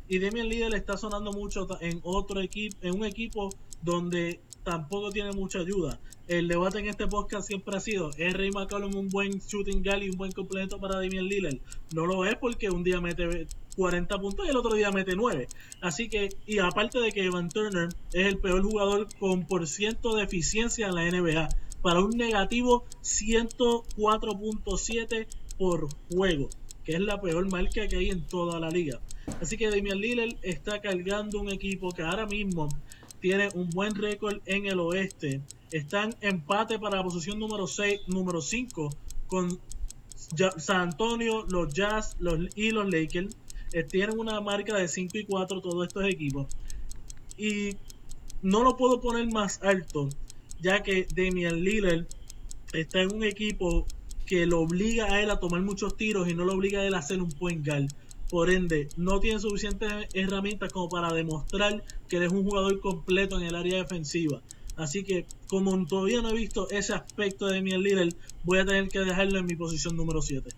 Y 0.08 0.20
Damian 0.20 0.50
Lillard 0.50 0.74
está 0.76 0.98
sonando 0.98 1.32
mucho 1.34 1.68
en 1.82 2.00
otro 2.04 2.42
equipo, 2.42 2.78
en 2.82 2.96
un 2.96 3.06
equipo 3.06 3.50
donde 3.82 4.40
tampoco 4.64 5.10
tiene 5.12 5.32
mucha 5.32 5.60
ayuda. 5.60 6.00
El 6.28 6.48
debate 6.48 6.80
en 6.80 6.88
este 6.88 7.08
podcast 7.08 7.48
siempre 7.48 7.78
ha 7.78 7.80
sido, 7.80 8.10
¿es 8.18 8.34
Ray 8.34 8.50
McCollum 8.52 8.96
un 8.96 9.10
buen 9.10 9.40
shooting 9.40 9.84
guard 9.84 10.02
y 10.02 10.10
un 10.10 10.18
buen 10.18 10.32
complemento 10.32 10.80
para 10.80 10.96
Damian 10.96 11.26
Lillard? 11.26 11.58
No 11.94 12.06
lo 12.06 12.26
es 12.26 12.36
porque 12.36 12.70
un 12.70 12.84
día 12.84 13.00
mete 13.00 13.48
40 13.76 14.20
puntos 14.20 14.46
y 14.46 14.50
el 14.50 14.58
otro 14.58 14.74
día 14.74 14.92
mete 14.92 15.16
9. 15.16 15.48
Así 15.82 16.10
que, 16.10 16.30
y 16.46 16.60
aparte 16.60 17.00
de 17.00 17.12
que 17.12 17.26
Evan 17.26 17.50
Turner 17.50 17.90
es 18.14 18.28
el 18.28 18.38
peor 18.38 18.62
jugador 18.64 19.08
con 19.20 19.46
por 19.46 19.68
ciento 19.68 20.16
de 20.16 20.24
eficiencia 20.24 20.88
en 20.88 20.96
la 20.96 21.04
NBA, 21.10 21.50
para 21.82 22.00
un 22.00 22.12
negativo 22.12 22.86
104.7 23.04 25.28
por 25.58 25.90
juego, 26.12 26.50
que 26.84 26.94
es 26.94 27.00
la 27.00 27.22
peor 27.22 27.52
marca 27.52 27.88
que 27.88 27.98
hay 27.98 28.10
en 28.10 28.26
toda 28.26 28.60
la 28.60 28.70
liga. 28.70 29.00
Así 29.42 29.58
que 29.58 29.70
Damian 29.70 30.00
Lillard 30.00 30.36
está 30.42 30.82
cargando 30.82 31.40
un 31.40 31.50
equipo 31.50 31.92
que 31.92 32.02
ahora 32.02 32.26
mismo 32.26 32.70
tiene 33.20 33.50
un 33.54 33.70
buen 33.70 33.94
récord 33.96 34.42
en 34.46 34.66
el 34.66 34.80
oeste. 34.80 35.42
Están 35.72 36.16
empate 36.22 36.80
para 36.80 36.98
la 36.98 37.04
posición 37.04 37.40
número 37.40 37.68
6, 37.68 38.02
número 38.08 38.42
5 38.42 38.90
con 39.28 39.60
San 40.58 40.82
Antonio, 40.82 41.46
los 41.50 41.74
Jazz 41.74 42.16
los, 42.20 42.40
y 42.56 42.72
los 42.72 42.90
Lakers. 42.90 43.36
Eh, 43.76 43.84
tienen 43.84 44.18
una 44.18 44.40
marca 44.40 44.78
de 44.78 44.88
5 44.88 45.18
y 45.18 45.26
4 45.26 45.60
todos 45.60 45.86
estos 45.86 46.06
equipos. 46.06 46.48
Y 47.38 47.72
no 48.42 48.64
lo 48.64 48.78
puedo 48.78 49.02
poner 49.02 49.30
más 49.30 49.62
alto, 49.64 50.08
ya 50.62 50.82
que 50.82 51.06
Damian 51.14 51.62
Lillard 51.62 52.06
está 52.72 53.02
en 53.02 53.14
un 53.14 53.26
equipo 53.26 53.86
que 54.26 54.46
lo 54.46 54.62
obliga 54.62 55.12
a 55.12 55.22
él 55.22 55.30
a 55.30 55.42
tomar 55.42 55.62
muchos 55.62 55.98
tiros 55.98 56.30
y 56.30 56.34
no 56.34 56.46
lo 56.46 56.54
obliga 56.54 56.80
a 56.80 56.86
él 56.86 56.94
a 56.94 57.00
hacer 57.00 57.22
un 57.22 57.28
point 57.34 57.68
guard. 57.68 57.88
Por 58.30 58.50
ende, 58.50 58.88
no 58.96 59.20
tiene 59.20 59.42
suficientes 59.42 59.92
herramientas 60.14 60.72
como 60.72 60.88
para 60.88 61.14
demostrar 61.14 61.84
que 62.08 62.16
él 62.16 62.24
es 62.24 62.32
un 62.32 62.46
jugador 62.46 62.80
completo 62.80 63.38
en 63.38 63.46
el 63.46 63.56
área 63.56 63.80
defensiva. 63.80 64.42
Así 64.78 65.04
que, 65.04 65.26
como 65.48 65.86
todavía 65.86 66.22
no 66.22 66.30
he 66.30 66.34
visto 66.34 66.70
ese 66.70 66.94
aspecto 66.94 67.48
de 67.48 67.58
Damian 67.58 67.84
Lillard, 67.84 68.14
voy 68.46 68.60
a 68.60 68.66
tener 68.66 68.88
que 68.88 69.00
dejarlo 69.00 69.38
en 69.38 69.46
mi 69.46 69.58
posición 69.58 69.98
número 69.98 70.22
7. 70.22 70.50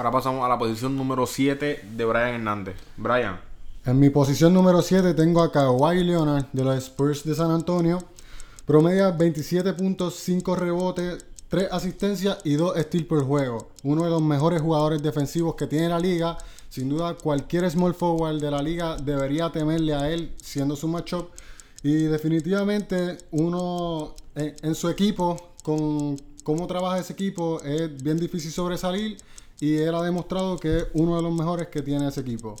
Ahora 0.00 0.12
pasamos 0.12 0.42
a 0.46 0.48
la 0.48 0.58
posición 0.58 0.96
número 0.96 1.26
7 1.26 1.84
de 1.94 2.04
Brian 2.06 2.36
Hernández. 2.36 2.74
Brian. 2.96 3.38
En 3.84 4.00
mi 4.00 4.08
posición 4.08 4.54
número 4.54 4.80
7 4.80 5.12
tengo 5.12 5.42
a 5.42 5.52
Kawhi 5.52 6.02
Leonard 6.02 6.46
de 6.54 6.64
los 6.64 6.74
Spurs 6.76 7.22
de 7.22 7.34
San 7.34 7.50
Antonio. 7.50 7.98
Promedia 8.64 9.14
27.5 9.14 10.56
rebotes, 10.56 11.26
3 11.48 11.68
asistencias 11.70 12.38
y 12.44 12.54
2 12.54 12.78
steals 12.78 13.06
por 13.08 13.26
juego. 13.26 13.72
Uno 13.82 14.04
de 14.04 14.08
los 14.08 14.22
mejores 14.22 14.62
jugadores 14.62 15.02
defensivos 15.02 15.54
que 15.54 15.66
tiene 15.66 15.90
la 15.90 16.00
liga. 16.00 16.38
Sin 16.70 16.88
duda, 16.88 17.12
cualquier 17.12 17.70
small 17.70 17.92
forward 17.92 18.40
de 18.40 18.50
la 18.50 18.62
liga 18.62 18.96
debería 18.96 19.52
temerle 19.52 19.92
a 19.92 20.08
él 20.08 20.34
siendo 20.42 20.76
su 20.76 20.88
matchup. 20.88 21.28
Y 21.82 22.04
definitivamente, 22.04 23.18
uno 23.32 24.14
en, 24.34 24.56
en 24.62 24.74
su 24.74 24.88
equipo, 24.88 25.52
con 25.62 26.16
cómo 26.42 26.66
trabaja 26.66 27.00
ese 27.00 27.12
equipo, 27.12 27.60
es 27.60 28.02
bien 28.02 28.16
difícil 28.16 28.50
sobresalir. 28.50 29.18
Y 29.60 29.76
él 29.76 29.94
ha 29.94 30.02
demostrado 30.02 30.56
que 30.58 30.78
es 30.78 30.86
uno 30.94 31.16
de 31.16 31.22
los 31.22 31.32
mejores 31.32 31.68
que 31.68 31.82
tiene 31.82 32.08
ese 32.08 32.22
equipo. 32.22 32.56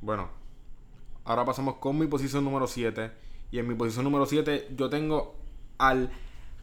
Bueno, 0.00 0.28
ahora 1.24 1.44
pasamos 1.44 1.76
con 1.76 1.96
mi 1.96 2.08
posición 2.08 2.44
número 2.44 2.66
7. 2.66 3.10
Y 3.52 3.58
en 3.58 3.68
mi 3.68 3.74
posición 3.74 4.04
número 4.04 4.26
7 4.26 4.70
yo 4.76 4.90
tengo 4.90 5.36
al 5.78 6.10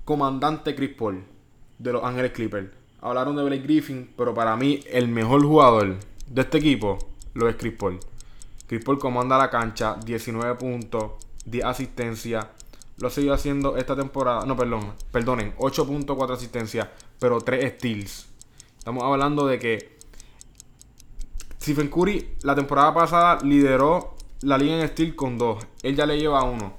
comandante 0.04 0.76
Chris 0.76 0.94
Paul 0.96 1.24
de 1.80 1.94
los 1.94 2.04
Ángeles 2.04 2.32
Clippers. 2.32 2.70
Hablaron 3.02 3.36
de 3.36 3.44
Blake 3.44 3.64
Griffin, 3.64 4.14
pero 4.18 4.34
para 4.34 4.56
mí 4.56 4.82
el 4.92 5.08
mejor 5.08 5.44
jugador 5.44 5.98
de 6.28 6.42
este 6.42 6.58
equipo 6.58 6.98
lo 7.34 7.48
es 7.48 7.56
Chris 7.56 7.74
Paul. 7.74 8.00
Chris 8.68 8.84
Paul 8.84 9.00
comanda 9.00 9.38
la 9.38 9.50
cancha, 9.50 9.96
19 10.06 10.56
puntos, 10.56 11.12
10 11.46 11.66
asistencias. 11.66 12.48
Lo 12.98 13.10
sigue 13.10 13.32
haciendo 13.32 13.78
esta 13.78 13.96
temporada. 13.96 14.46
No, 14.46 14.58
perdón, 14.58 14.94
perdonen, 15.12 15.56
8.4 15.58 16.34
asistencias, 16.34 16.88
pero 17.20 17.40
3 17.40 17.76
steals. 17.78 18.35
Estamos 18.86 19.04
hablando 19.04 19.48
de 19.48 19.58
que 19.58 19.98
Stephen 21.60 21.88
Curry 21.88 22.36
la 22.44 22.54
temporada 22.54 22.94
pasada 22.94 23.40
lideró 23.42 24.16
la 24.42 24.60
liga 24.60 24.80
en 24.80 24.88
steel 24.90 25.16
con 25.16 25.40
2. 25.40 25.66
Él 25.82 25.96
ya 25.96 26.06
le 26.06 26.20
lleva 26.20 26.44
uno. 26.44 26.76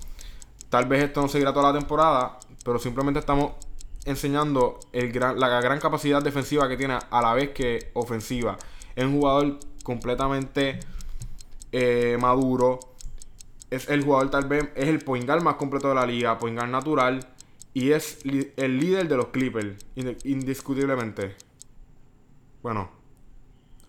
Tal 0.71 0.87
vez 0.87 1.03
esto 1.03 1.21
no 1.21 1.27
seguirá 1.27 1.53
toda 1.53 1.73
la 1.73 1.79
temporada, 1.81 2.39
pero 2.65 2.79
simplemente 2.79 3.19
estamos 3.19 3.55
enseñando 4.05 4.79
la 4.93 5.61
gran 5.61 5.81
capacidad 5.81 6.23
defensiva 6.23 6.69
que 6.69 6.77
tiene 6.77 6.97
a 7.11 7.21
la 7.21 7.35
vez 7.35 7.51
que 7.51 7.91
ofensiva. 7.95 8.57
Es 8.95 9.05
un 9.05 9.15
jugador 9.15 9.59
completamente 9.83 10.79
eh, 11.73 12.17
maduro. 12.21 12.79
Es 13.69 13.89
el 13.89 14.05
jugador 14.05 14.31
tal 14.31 14.45
vez, 14.45 14.69
es 14.77 14.87
el 14.87 15.01
point 15.01 15.27
guard 15.27 15.43
más 15.43 15.57
completo 15.57 15.89
de 15.89 15.97
la 15.97 16.07
liga, 16.07 16.39
point 16.39 16.57
guard 16.57 16.71
natural. 16.71 17.27
Y 17.75 17.91
es 17.91 18.21
el 18.25 18.79
líder 18.79 19.09
de 19.09 19.17
los 19.17 19.27
Clippers, 19.27 19.85
indiscutiblemente. 20.23 21.46
Bueno, 22.67 22.91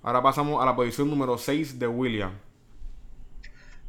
ahora 0.04 0.22
pasamos 0.22 0.62
a 0.62 0.66
la 0.68 0.76
posición 0.76 1.10
número 1.10 1.36
6 1.40 1.80
de 1.80 1.88
William. 1.88 2.32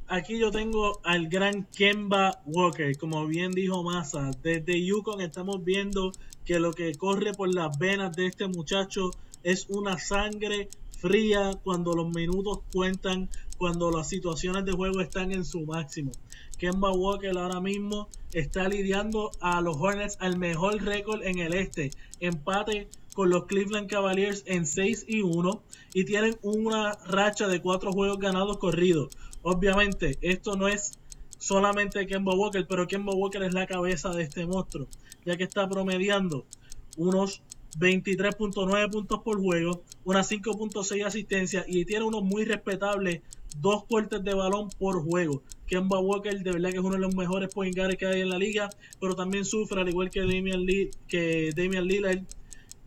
Aquí 0.06 0.38
yo 0.38 0.50
tengo 0.50 0.98
al 1.04 1.28
gran 1.28 1.64
Kemba 1.76 2.40
Walker, 2.46 2.96
como 2.96 3.26
bien 3.26 3.52
dijo 3.52 3.82
Massa. 3.82 4.30
Desde 4.42 4.82
Yukon 4.82 5.20
estamos 5.20 5.62
viendo 5.62 6.10
que 6.46 6.58
lo 6.58 6.72
que 6.72 6.94
corre 6.94 7.34
por 7.34 7.54
las 7.54 7.78
venas 7.78 8.16
de 8.16 8.28
este 8.28 8.48
muchacho 8.48 9.10
es 9.42 9.66
una 9.68 9.98
sangre 9.98 10.70
fría 10.98 11.50
cuando 11.62 11.92
los 11.92 12.08
minutos 12.08 12.60
cuentan, 12.72 13.28
cuando 13.58 13.90
las 13.90 14.08
situaciones 14.08 14.64
de 14.64 14.72
juego 14.72 15.02
están 15.02 15.32
en 15.32 15.44
su 15.44 15.66
máximo. 15.66 16.12
Kemba 16.56 16.92
Walker 16.92 17.36
ahora 17.36 17.60
mismo 17.60 18.08
está 18.32 18.70
lidiando 18.70 19.32
a 19.40 19.60
los 19.60 19.76
Hornets 19.76 20.16
al 20.18 20.38
mejor 20.38 20.82
récord 20.82 21.22
en 21.24 21.40
el 21.40 21.52
este. 21.52 21.90
Empate 22.20 22.88
con 23.18 23.30
los 23.30 23.46
Cleveland 23.46 23.90
Cavaliers 23.90 24.44
en 24.46 24.64
6 24.64 25.06
y 25.08 25.22
1 25.22 25.60
y 25.92 26.04
tienen 26.04 26.38
una 26.40 26.92
racha 27.04 27.48
de 27.48 27.60
4 27.60 27.90
juegos 27.90 28.20
ganados 28.20 28.58
corridos. 28.58 29.08
Obviamente, 29.42 30.16
esto 30.20 30.54
no 30.54 30.68
es 30.68 31.00
solamente 31.36 32.06
Kemba 32.06 32.36
Walker, 32.36 32.64
pero 32.68 32.86
Kemba 32.86 33.12
Walker 33.12 33.42
es 33.42 33.52
la 33.52 33.66
cabeza 33.66 34.10
de 34.10 34.22
este 34.22 34.46
monstruo, 34.46 34.86
ya 35.26 35.36
que 35.36 35.42
está 35.42 35.68
promediando 35.68 36.46
unos 36.96 37.42
23.9 37.80 38.88
puntos 38.88 39.20
por 39.24 39.42
juego, 39.42 39.82
unas 40.04 40.30
5.6 40.30 41.04
asistencias 41.04 41.64
y 41.66 41.84
tiene 41.86 42.04
unos 42.04 42.22
muy 42.22 42.44
respetables 42.44 43.22
dos 43.60 43.82
cortes 43.86 44.22
de 44.22 44.34
balón 44.34 44.70
por 44.78 45.02
juego. 45.02 45.42
Kemba 45.66 45.98
Walker 45.98 46.40
de 46.40 46.52
verdad 46.52 46.70
que 46.70 46.76
es 46.76 46.84
uno 46.84 46.94
de 46.94 47.00
los 47.00 47.16
mejores 47.16 47.52
point 47.52 47.76
guards 47.76 47.96
que 47.96 48.06
hay 48.06 48.20
en 48.20 48.28
la 48.28 48.38
liga, 48.38 48.70
pero 49.00 49.16
también 49.16 49.44
sufre 49.44 49.80
al 49.80 49.88
igual 49.88 50.08
que 50.08 50.20
Damian, 50.20 50.64
Lee, 50.64 50.92
que 51.08 51.50
Damian 51.56 51.84
Lillard 51.84 52.22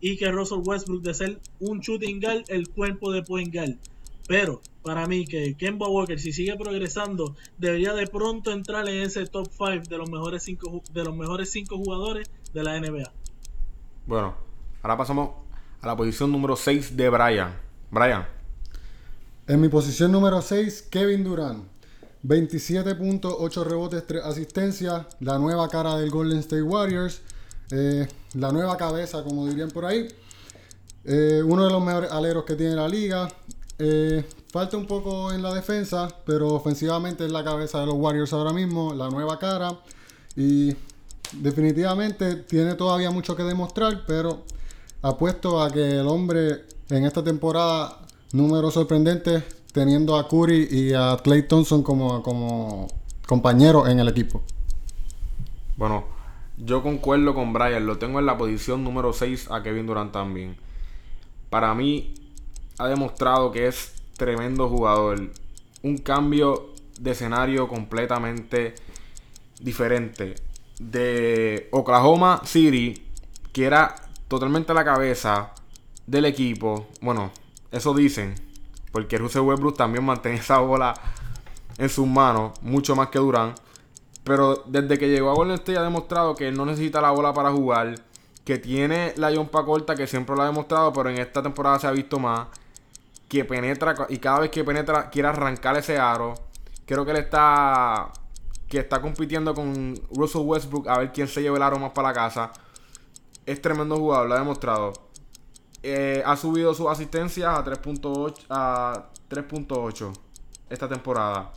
y 0.02 0.18
que 0.18 0.30
Russell 0.30 0.58
Westbrook 0.64 1.00
de 1.02 1.14
ser 1.14 1.40
un 1.60 1.80
shooting 1.80 2.20
guard, 2.20 2.42
el 2.48 2.68
cuerpo 2.68 3.12
de 3.12 3.22
point 3.22 3.54
guard. 3.54 3.76
Pero 4.26 4.60
para 4.82 5.06
mí 5.06 5.24
que 5.24 5.54
Kemba 5.54 5.88
Walker 5.88 6.18
si 6.18 6.32
sigue 6.32 6.56
progresando 6.56 7.36
debería 7.56 7.94
de 7.94 8.06
pronto 8.08 8.50
entrar 8.50 8.88
en 8.88 9.02
ese 9.02 9.24
top 9.26 9.48
5 9.50 9.88
de 9.88 9.96
los 9.96 10.10
mejores 10.10 10.42
5 10.42 10.82
de 10.92 11.04
los 11.04 11.16
mejores 11.16 11.50
cinco 11.50 11.78
jugadores 11.78 12.28
de 12.52 12.64
la 12.64 12.78
NBA. 12.80 13.12
Bueno, 14.06 14.34
ahora 14.82 14.98
pasamos 14.98 15.30
a 15.80 15.86
la 15.86 15.96
posición 15.96 16.32
número 16.32 16.56
6 16.56 16.96
de 16.96 17.08
Brian. 17.08 17.56
Brian. 17.90 18.26
En 19.46 19.60
mi 19.60 19.68
posición 19.68 20.10
número 20.10 20.42
6, 20.42 20.88
Kevin 20.90 21.22
Durant. 21.22 21.64
27.8 22.24 23.64
rebotes, 23.64 24.06
3 24.06 24.24
asistencias. 24.24 25.06
La 25.20 25.38
nueva 25.38 25.68
cara 25.68 25.96
del 25.96 26.10
Golden 26.10 26.38
State 26.38 26.62
Warriors. 26.62 27.22
Eh, 27.74 28.06
la 28.34 28.52
nueva 28.52 28.76
cabeza, 28.76 29.24
como 29.24 29.46
dirían 29.46 29.70
por 29.70 29.86
ahí. 29.86 30.06
Eh, 31.04 31.42
uno 31.44 31.64
de 31.64 31.70
los 31.70 31.82
mejores 31.82 32.12
aleros 32.12 32.44
que 32.44 32.54
tiene 32.54 32.74
la 32.74 32.86
liga. 32.86 33.28
Eh, 33.78 34.22
falta 34.52 34.76
un 34.76 34.86
poco 34.86 35.32
en 35.32 35.42
la 35.42 35.54
defensa, 35.54 36.08
pero 36.26 36.48
ofensivamente 36.48 37.24
es 37.24 37.32
la 37.32 37.42
cabeza 37.42 37.80
de 37.80 37.86
los 37.86 37.94
Warriors 37.94 38.32
ahora 38.34 38.52
mismo, 38.52 38.92
la 38.92 39.08
nueva 39.08 39.38
cara. 39.38 39.78
Y 40.36 40.76
definitivamente 41.32 42.36
tiene 42.36 42.74
todavía 42.74 43.10
mucho 43.10 43.34
que 43.34 43.42
demostrar, 43.42 44.04
pero 44.06 44.42
apuesto 45.00 45.62
a 45.62 45.70
que 45.70 46.00
el 46.00 46.06
hombre 46.06 46.66
en 46.90 47.06
esta 47.06 47.24
temporada, 47.24 48.00
número 48.32 48.70
sorprendente, 48.70 49.42
teniendo 49.72 50.16
a 50.16 50.28
Curry 50.28 50.68
y 50.70 50.92
a 50.92 51.16
Clay 51.24 51.48
Thompson 51.48 51.82
como, 51.82 52.22
como 52.22 52.86
compañeros 53.26 53.88
en 53.88 53.98
el 53.98 54.08
equipo. 54.08 54.42
Bueno, 55.78 56.04
yo 56.56 56.82
concuerdo 56.82 57.34
con 57.34 57.52
Brian, 57.52 57.86
lo 57.86 57.98
tengo 57.98 58.18
en 58.18 58.26
la 58.26 58.36
posición 58.36 58.84
número 58.84 59.12
6 59.12 59.50
a 59.50 59.62
Kevin 59.62 59.86
Durant 59.86 60.12
también. 60.12 60.56
Para 61.50 61.74
mí, 61.74 62.14
ha 62.78 62.88
demostrado 62.88 63.52
que 63.52 63.66
es 63.66 63.94
tremendo 64.16 64.68
jugador. 64.68 65.30
Un 65.82 65.98
cambio 65.98 66.70
de 66.98 67.12
escenario 67.12 67.68
completamente 67.68 68.74
diferente. 69.60 70.34
De 70.78 71.68
Oklahoma 71.72 72.42
City, 72.44 73.06
que 73.52 73.64
era 73.64 73.94
totalmente 74.28 74.74
la 74.74 74.84
cabeza 74.84 75.52
del 76.06 76.24
equipo. 76.24 76.88
Bueno, 77.00 77.30
eso 77.70 77.94
dicen. 77.94 78.34
Porque 78.90 79.18
Russell 79.18 79.42
Westbrook 79.42 79.76
también 79.76 80.04
mantiene 80.04 80.38
esa 80.38 80.58
bola 80.58 80.94
en 81.78 81.88
sus 81.88 82.06
manos, 82.06 82.52
mucho 82.62 82.94
más 82.94 83.08
que 83.08 83.18
Durant. 83.18 83.58
Pero 84.24 84.62
desde 84.66 84.98
que 84.98 85.08
llegó 85.08 85.30
a 85.30 85.34
Golden 85.34 85.54
State 85.54 85.78
ha 85.78 85.82
demostrado 85.82 86.34
que 86.34 86.52
no 86.52 86.64
necesita 86.64 87.00
la 87.00 87.10
bola 87.10 87.32
para 87.32 87.50
jugar. 87.50 87.94
Que 88.44 88.58
tiene 88.58 89.14
la 89.16 89.30
yompa 89.30 89.64
corta, 89.64 89.94
que 89.94 90.06
siempre 90.06 90.34
lo 90.34 90.42
ha 90.42 90.46
demostrado, 90.46 90.92
pero 90.92 91.10
en 91.10 91.18
esta 91.18 91.42
temporada 91.42 91.78
se 91.78 91.86
ha 91.86 91.92
visto 91.92 92.18
más 92.18 92.48
que 93.28 93.46
penetra 93.46 93.94
y 94.10 94.18
cada 94.18 94.40
vez 94.40 94.50
que 94.50 94.62
penetra 94.62 95.08
quiere 95.08 95.28
arrancar 95.28 95.76
ese 95.78 95.98
aro. 95.98 96.34
Creo 96.84 97.04
que 97.04 97.12
él 97.12 97.16
está 97.16 98.12
que 98.68 98.78
está 98.78 99.00
compitiendo 99.00 99.54
con 99.54 99.94
Russell 100.10 100.42
Westbrook 100.42 100.88
a 100.88 100.98
ver 100.98 101.12
quién 101.12 101.28
se 101.28 101.40
lleva 101.42 101.56
el 101.56 101.62
aro 101.62 101.78
más 101.78 101.92
para 101.92 102.08
la 102.08 102.14
casa. 102.14 102.52
Es 103.46 103.60
tremendo 103.62 103.96
jugador, 103.96 104.28
lo 104.28 104.34
ha 104.34 104.38
demostrado. 104.38 104.92
Eh, 105.82 106.22
ha 106.24 106.36
subido 106.36 106.74
sus 106.74 106.86
asistencias 106.88 107.58
a 107.58 107.64
3.8 107.64 108.46
a 108.50 109.08
3.8 109.30 110.12
esta 110.68 110.88
temporada. 110.88 111.52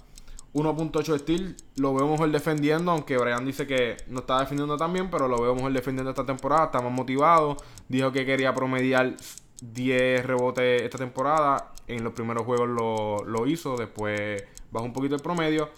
1.8 0.55 1.19
steel, 1.19 1.55
lo 1.75 1.93
veo 1.93 2.07
mejor 2.07 2.31
defendiendo, 2.31 2.91
aunque 2.91 3.17
Brian 3.17 3.45
dice 3.45 3.67
que 3.67 3.97
no 4.07 4.19
está 4.21 4.39
defendiendo 4.39 4.77
tan 4.77 4.93
bien, 4.93 5.09
pero 5.11 5.27
lo 5.27 5.39
veo 5.41 5.53
mejor 5.53 5.73
defendiendo 5.73 6.09
esta 6.11 6.25
temporada, 6.25 6.65
está 6.65 6.81
más 6.81 6.93
motivado. 6.93 7.57
Dijo 7.89 8.11
que 8.13 8.25
quería 8.25 8.53
promediar 8.55 9.15
10 9.61 10.25
rebotes 10.25 10.81
esta 10.83 10.97
temporada 10.97 11.71
En 11.87 12.03
los 12.03 12.13
primeros 12.13 12.45
juegos 12.45 12.67
lo, 12.69 13.23
lo 13.25 13.45
hizo, 13.47 13.75
después 13.77 14.43
bajó 14.71 14.85
un 14.85 14.93
poquito 14.93 15.13
el 15.15 15.21
promedio. 15.21 15.69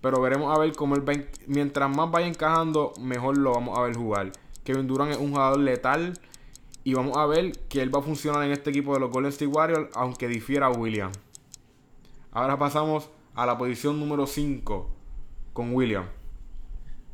Pero 0.00 0.20
veremos 0.20 0.52
a 0.54 0.58
ver 0.58 0.72
cómo 0.74 0.96
él 0.96 1.08
va, 1.08 1.12
en- 1.12 1.28
mientras 1.46 1.94
más 1.94 2.10
vaya 2.10 2.26
encajando, 2.26 2.92
mejor 3.00 3.36
lo 3.38 3.52
vamos 3.52 3.78
a 3.78 3.82
ver 3.82 3.94
jugar. 3.96 4.32
Kevin 4.64 4.86
Durant 4.88 5.12
es 5.12 5.18
un 5.18 5.30
jugador 5.30 5.58
letal 5.60 6.18
y 6.84 6.94
vamos 6.94 7.16
a 7.16 7.26
ver 7.26 7.52
que 7.68 7.80
él 7.82 7.94
va 7.94 8.00
a 8.00 8.02
funcionar 8.02 8.42
en 8.44 8.50
este 8.52 8.70
equipo 8.70 8.94
de 8.94 9.00
los 9.00 9.10
Golden 9.12 9.30
State 9.30 9.46
Warriors, 9.46 9.90
aunque 9.94 10.26
difiera 10.26 10.66
a 10.66 10.70
William. 10.70 11.12
Ahora 12.32 12.58
pasamos 12.58 13.08
a 13.34 13.46
la 13.46 13.56
posición 13.58 13.98
número 13.98 14.26
5 14.26 14.90
con 15.52 15.74
William. 15.74 16.06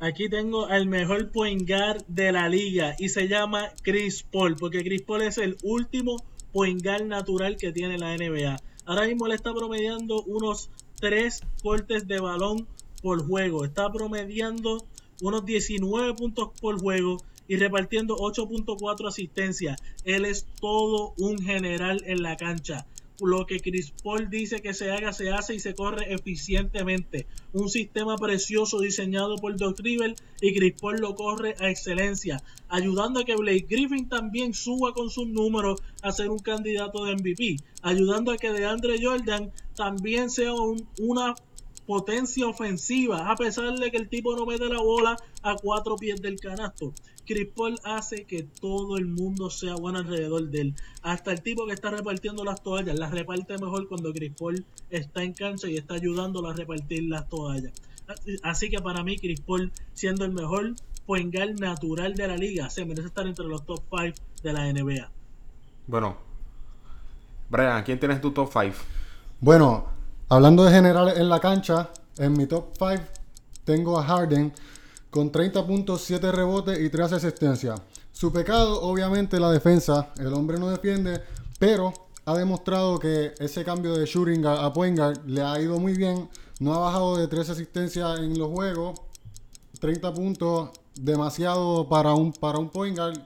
Aquí 0.00 0.28
tengo 0.28 0.66
al 0.66 0.86
mejor 0.86 1.32
point 1.32 1.68
de 2.06 2.32
la 2.32 2.48
liga 2.48 2.94
y 2.98 3.08
se 3.08 3.26
llama 3.26 3.70
Chris 3.82 4.22
Paul, 4.22 4.54
porque 4.56 4.84
Chris 4.84 5.02
Paul 5.02 5.22
es 5.22 5.38
el 5.38 5.56
último 5.64 6.16
point 6.52 6.84
natural 6.84 7.56
que 7.56 7.72
tiene 7.72 7.98
la 7.98 8.16
NBA. 8.16 8.56
Ahora 8.86 9.06
mismo 9.06 9.26
le 9.26 9.34
está 9.34 9.52
promediando 9.52 10.22
unos 10.22 10.70
3 11.00 11.40
cortes 11.62 12.06
de 12.06 12.20
balón 12.20 12.68
por 13.02 13.26
juego. 13.26 13.64
Está 13.64 13.90
promediando 13.92 14.84
unos 15.20 15.44
19 15.44 16.14
puntos 16.14 16.50
por 16.60 16.80
juego 16.80 17.18
y 17.48 17.56
repartiendo 17.56 18.16
8.4 18.16 19.08
asistencias. 19.08 19.80
Él 20.04 20.24
es 20.24 20.46
todo 20.60 21.14
un 21.18 21.38
general 21.38 22.02
en 22.06 22.22
la 22.22 22.36
cancha. 22.36 22.86
Lo 23.20 23.46
que 23.46 23.58
Chris 23.60 23.92
Paul 24.04 24.30
dice 24.30 24.60
que 24.60 24.74
se 24.74 24.90
haga, 24.92 25.12
se 25.12 25.30
hace 25.30 25.54
y 25.54 25.58
se 25.60 25.74
corre 25.74 26.12
eficientemente. 26.14 27.26
Un 27.52 27.68
sistema 27.68 28.16
precioso 28.16 28.78
diseñado 28.80 29.36
por 29.36 29.56
Doc 29.56 29.80
River 29.80 30.14
y 30.40 30.54
Chris 30.54 30.74
Paul 30.80 31.00
lo 31.00 31.14
corre 31.14 31.54
a 31.58 31.68
excelencia, 31.68 32.40
ayudando 32.68 33.20
a 33.20 33.24
que 33.24 33.34
Blake 33.34 33.66
Griffin 33.68 34.08
también 34.08 34.54
suba 34.54 34.92
con 34.94 35.10
sus 35.10 35.26
números 35.26 35.80
a 36.02 36.12
ser 36.12 36.30
un 36.30 36.38
candidato 36.38 37.04
de 37.04 37.14
MVP, 37.16 37.56
ayudando 37.82 38.30
a 38.30 38.36
que 38.36 38.52
DeAndre 38.52 39.02
Jordan 39.02 39.50
también 39.74 40.30
sea 40.30 40.52
un- 40.54 40.86
una 41.00 41.34
potencia 41.88 42.46
ofensiva, 42.46 43.30
a 43.30 43.34
pesar 43.34 43.72
de 43.72 43.90
que 43.90 43.96
el 43.96 44.10
tipo 44.10 44.36
no 44.36 44.44
mete 44.44 44.68
la 44.68 44.82
bola 44.82 45.16
a 45.42 45.54
cuatro 45.54 45.96
pies 45.96 46.20
del 46.20 46.38
canasto. 46.38 46.92
Chris 47.24 47.48
Paul 47.56 47.76
hace 47.82 48.26
que 48.26 48.42
todo 48.42 48.98
el 48.98 49.06
mundo 49.06 49.48
sea 49.48 49.74
bueno 49.74 50.00
alrededor 50.00 50.50
de 50.50 50.60
él. 50.60 50.74
Hasta 51.00 51.32
el 51.32 51.40
tipo 51.40 51.66
que 51.66 51.72
está 51.72 51.90
repartiendo 51.90 52.44
las 52.44 52.62
toallas, 52.62 52.98
las 52.98 53.10
reparte 53.10 53.56
mejor 53.56 53.88
cuando 53.88 54.12
Chris 54.12 54.34
Paul 54.38 54.66
está 54.90 55.22
en 55.22 55.32
cancha 55.32 55.66
y 55.66 55.78
está 55.78 55.94
ayudándolo 55.94 56.50
a 56.50 56.52
repartir 56.52 57.04
las 57.04 57.26
toallas. 57.30 57.72
Así 58.42 58.68
que 58.68 58.80
para 58.80 59.02
mí, 59.02 59.16
Chris 59.16 59.40
Paul, 59.40 59.72
siendo 59.94 60.26
el 60.26 60.32
mejor 60.32 60.74
point 61.06 61.34
guard 61.34 61.58
natural 61.58 62.12
de 62.12 62.28
la 62.28 62.36
liga, 62.36 62.68
se 62.68 62.84
merece 62.84 63.08
estar 63.08 63.26
entre 63.26 63.46
los 63.46 63.64
top 63.64 63.80
5 63.88 64.14
de 64.42 64.52
la 64.52 64.70
NBA. 64.70 65.10
Bueno, 65.86 66.18
Brian, 67.48 67.82
¿quién 67.82 67.98
tienes 67.98 68.20
tu 68.20 68.30
top 68.30 68.50
5? 68.52 68.76
Bueno, 69.40 69.97
hablando 70.28 70.64
de 70.64 70.72
general 70.72 71.14
en 71.16 71.28
la 71.28 71.40
cancha, 71.40 71.90
en 72.18 72.34
mi 72.34 72.46
top 72.46 72.72
5 72.78 73.02
tengo 73.64 73.98
a 73.98 74.02
Harden 74.02 74.52
con 75.10 75.32
30 75.32 75.66
puntos, 75.66 76.02
7 76.02 76.32
rebotes 76.32 76.78
y 76.78 76.90
3 76.90 77.12
asistencias. 77.12 77.80
Su 78.12 78.32
pecado, 78.32 78.82
obviamente, 78.82 79.40
la 79.40 79.50
defensa. 79.50 80.12
El 80.18 80.32
hombre 80.34 80.58
no 80.58 80.70
defiende, 80.70 81.22
pero 81.58 81.92
ha 82.24 82.36
demostrado 82.36 82.98
que 82.98 83.32
ese 83.38 83.64
cambio 83.64 83.94
de 83.94 84.04
shooting 84.06 84.44
a 84.44 84.72
point 84.72 84.98
guard 84.98 85.24
le 85.26 85.42
ha 85.42 85.60
ido 85.60 85.78
muy 85.78 85.94
bien. 85.94 86.28
No 86.60 86.74
ha 86.74 86.78
bajado 86.78 87.16
de 87.16 87.28
3 87.28 87.50
asistencias 87.50 88.18
en 88.18 88.38
los 88.38 88.48
juegos. 88.48 89.00
30 89.80 90.12
puntos, 90.12 90.70
demasiado 90.94 91.88
para 91.88 92.12
un, 92.12 92.32
para 92.32 92.58
un 92.58 92.68
point 92.68 92.96
guard, 92.98 93.18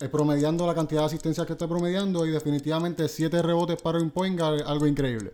eh, 0.00 0.08
promediando 0.08 0.66
la 0.66 0.74
cantidad 0.74 1.02
de 1.02 1.06
asistencias 1.06 1.46
que 1.46 1.52
está 1.52 1.68
promediando 1.68 2.26
y 2.26 2.30
definitivamente 2.30 3.08
7 3.08 3.40
rebotes 3.40 3.80
para 3.80 3.98
un 3.98 4.10
point 4.10 4.38
guard, 4.38 4.62
algo 4.66 4.86
increíble. 4.86 5.32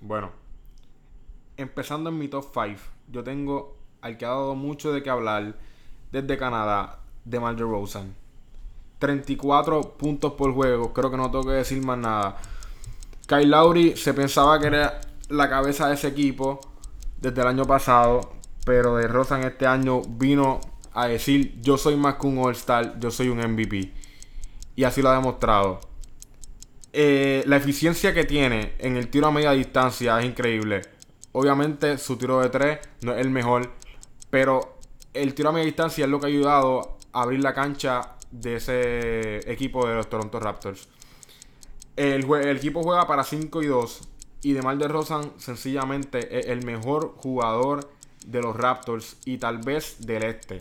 Bueno, 0.00 0.30
empezando 1.56 2.10
en 2.10 2.18
mi 2.18 2.28
top 2.28 2.46
5, 2.52 2.80
yo 3.10 3.24
tengo 3.24 3.76
al 4.00 4.18
que 4.18 4.24
ha 4.24 4.30
dado 4.30 4.54
mucho 4.54 4.92
de 4.92 5.02
qué 5.02 5.10
hablar 5.10 5.56
desde 6.12 6.38
Canadá, 6.38 7.00
de 7.24 7.40
Mar 7.40 7.58
Rosen. 7.58 8.14
34 8.98 9.96
puntos 9.96 10.32
por 10.32 10.54
juego, 10.54 10.92
creo 10.92 11.10
que 11.10 11.16
no 11.16 11.30
tengo 11.30 11.44
que 11.44 11.52
decir 11.52 11.84
más 11.84 11.98
nada. 11.98 12.36
Kyle 13.26 13.50
Lowry 13.50 13.96
se 13.96 14.14
pensaba 14.14 14.58
que 14.58 14.68
era 14.68 15.00
la 15.28 15.48
cabeza 15.50 15.88
de 15.88 15.94
ese 15.94 16.08
equipo 16.08 16.60
desde 17.20 17.40
el 17.40 17.48
año 17.48 17.64
pasado, 17.64 18.32
pero 18.64 18.96
de 18.96 19.08
Rosen 19.08 19.42
este 19.44 19.66
año 19.66 20.02
vino 20.02 20.60
a 20.92 21.08
decir 21.08 21.60
yo 21.60 21.76
soy 21.76 21.96
más 21.96 22.14
que 22.14 22.26
un 22.26 22.38
All-Star, 22.38 22.98
yo 22.98 23.10
soy 23.10 23.28
un 23.28 23.38
MVP. 23.38 23.92
Y 24.76 24.84
así 24.84 25.02
lo 25.02 25.10
ha 25.10 25.14
demostrado. 25.14 25.80
Eh, 26.92 27.42
la 27.46 27.56
eficiencia 27.56 28.14
que 28.14 28.24
tiene 28.24 28.74
en 28.78 28.96
el 28.96 29.08
tiro 29.08 29.26
a 29.26 29.30
media 29.30 29.52
distancia 29.52 30.18
es 30.18 30.26
increíble. 30.26 30.82
Obviamente 31.32 31.98
su 31.98 32.16
tiro 32.16 32.40
de 32.40 32.48
3 32.48 32.78
no 33.02 33.12
es 33.14 33.20
el 33.20 33.30
mejor, 33.30 33.72
pero 34.30 34.78
el 35.12 35.34
tiro 35.34 35.50
a 35.50 35.52
media 35.52 35.66
distancia 35.66 36.04
es 36.04 36.10
lo 36.10 36.18
que 36.18 36.26
ha 36.26 36.28
ayudado 36.28 36.96
a 37.12 37.22
abrir 37.22 37.42
la 37.42 37.52
cancha 37.52 38.16
de 38.30 38.56
ese 38.56 39.50
equipo 39.50 39.86
de 39.86 39.94
los 39.94 40.08
Toronto 40.08 40.40
Raptors. 40.40 40.88
El, 41.96 42.24
el 42.24 42.56
equipo 42.56 42.82
juega 42.82 43.06
para 43.06 43.24
5 43.24 43.62
y 43.62 43.66
2 43.66 44.08
y 44.42 44.52
DeMar 44.52 44.78
DeRozan 44.78 45.32
sencillamente 45.38 46.38
es 46.38 46.46
el 46.46 46.64
mejor 46.64 47.14
jugador 47.16 47.90
de 48.26 48.42
los 48.42 48.56
Raptors 48.56 49.16
y 49.24 49.38
tal 49.38 49.58
vez 49.58 50.06
del 50.06 50.24
este. 50.24 50.60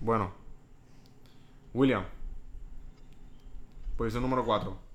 Bueno, 0.00 0.32
William, 1.74 2.04
posición 3.96 4.22
número 4.22 4.44
4. 4.44 4.91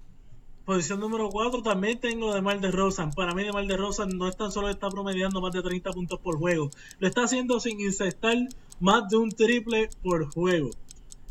Posición 0.67 0.99
número 0.99 1.30
4 1.30 1.62
también 1.62 1.97
tengo 1.97 2.34
de 2.34 2.41
Mal 2.41 2.60
de 2.60 2.71
Rosan. 2.71 3.13
Para 3.13 3.34
mí 3.34 3.41
de 3.41 3.53
Mal 3.53 3.69
de 3.69 3.77
Rosan 3.77 4.10
no 4.17 4.27
es 4.27 4.36
tan 4.36 4.51
solo 4.51 4.67
está 4.67 4.89
promediando 4.89 5.39
más 5.39 5.53
de 5.53 5.62
30 5.62 5.91
puntos 5.91 6.19
por 6.19 6.38
juego. 6.38 6.71
Lo 6.99 7.08
está 7.08 7.23
haciendo 7.23 7.62
sin 7.62 7.80
incestar 7.80 8.36
más 8.82 9.08
de 9.08 9.15
un 9.15 9.32
triple 9.32 9.89
por 10.03 10.30
juego. 10.34 10.71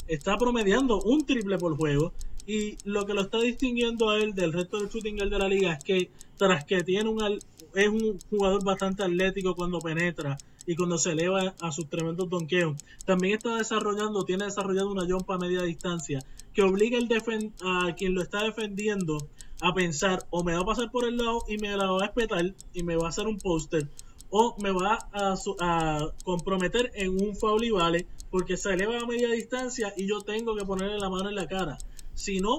Está 0.09 0.39
promediando 0.39 1.03
un 1.03 1.27
triple 1.27 1.59
por 1.59 1.77
juego. 1.77 2.15
Y 2.47 2.79
lo 2.85 3.05
que 3.05 3.13
lo 3.13 3.21
está 3.21 3.39
distinguiendo 3.39 4.09
a 4.09 4.17
él 4.17 4.35
del 4.35 4.55
resto 4.55 4.79
del 4.79 4.89
shooting 4.89 5.17
de 5.17 5.39
la 5.39 5.49
liga 5.49 5.75
es 5.75 5.85
que 5.85 6.11
tras 6.39 6.65
que 6.65 6.83
tiene 6.83 7.11
un 7.11 7.39
es 7.75 7.89
un 7.89 8.19
jugador 8.31 8.65
bastante 8.65 9.03
atlético 9.03 9.55
cuando 9.55 9.81
penetra 9.81 10.39
y 10.67 10.75
cuando 10.77 10.99
se 10.99 11.13
eleva 11.13 11.55
a 11.61 11.73
sus 11.73 11.89
tremendos 11.89 12.29
donkeos. 12.29 12.77
También 13.05 13.35
está 13.35 13.57
desarrollando, 13.57 14.25
tiene 14.25 14.45
desarrollado 14.47 14.91
una 14.91 15.07
jumpa 15.07 15.35
a 15.35 15.39
media 15.39 15.63
distancia 15.63 16.21
que 16.53 16.63
obliga 16.63 16.99
el 16.99 17.09
defen- 17.09 17.53
a 17.63 17.95
quien 17.95 18.15
lo 18.15 18.23
está 18.23 18.43
defendiendo 18.43 19.29
a 19.61 19.73
pensar 19.75 20.27
o 20.31 20.43
me 20.45 20.55
va 20.55 20.61
a 20.61 20.65
pasar 20.67 20.91
por 20.91 21.07
el 21.07 21.17
lado 21.17 21.41
y 21.49 21.59
me 21.59 21.77
la 21.77 21.91
va 21.91 22.03
a 22.03 22.07
espetar 22.07 22.55
y 22.75 22.83
me 22.83 22.97
va 22.97 23.07
a 23.07 23.09
hacer 23.11 23.27
un 23.27 23.39
póster 23.39 23.89
o 24.31 24.57
me 24.61 24.71
va 24.73 24.99
a, 25.13 25.35
a 25.61 26.13
comprometer 26.25 26.91
en 26.95 27.11
un 27.23 27.37
foul 27.37 27.65
y 27.65 27.71
vale 27.71 28.07
porque 28.31 28.57
se 28.57 28.73
eleva 28.73 28.99
a 28.99 29.07
media 29.07 29.29
distancia 29.31 29.95
y 29.97 30.07
yo 30.09 30.21
tengo 30.23 30.57
que 30.57 30.65
ponerle 30.65 30.99
la 30.99 31.09
mano 31.09 31.29
en 31.29 31.37
la 31.37 31.47
cara. 31.47 31.79
Si 32.15 32.41
no, 32.41 32.59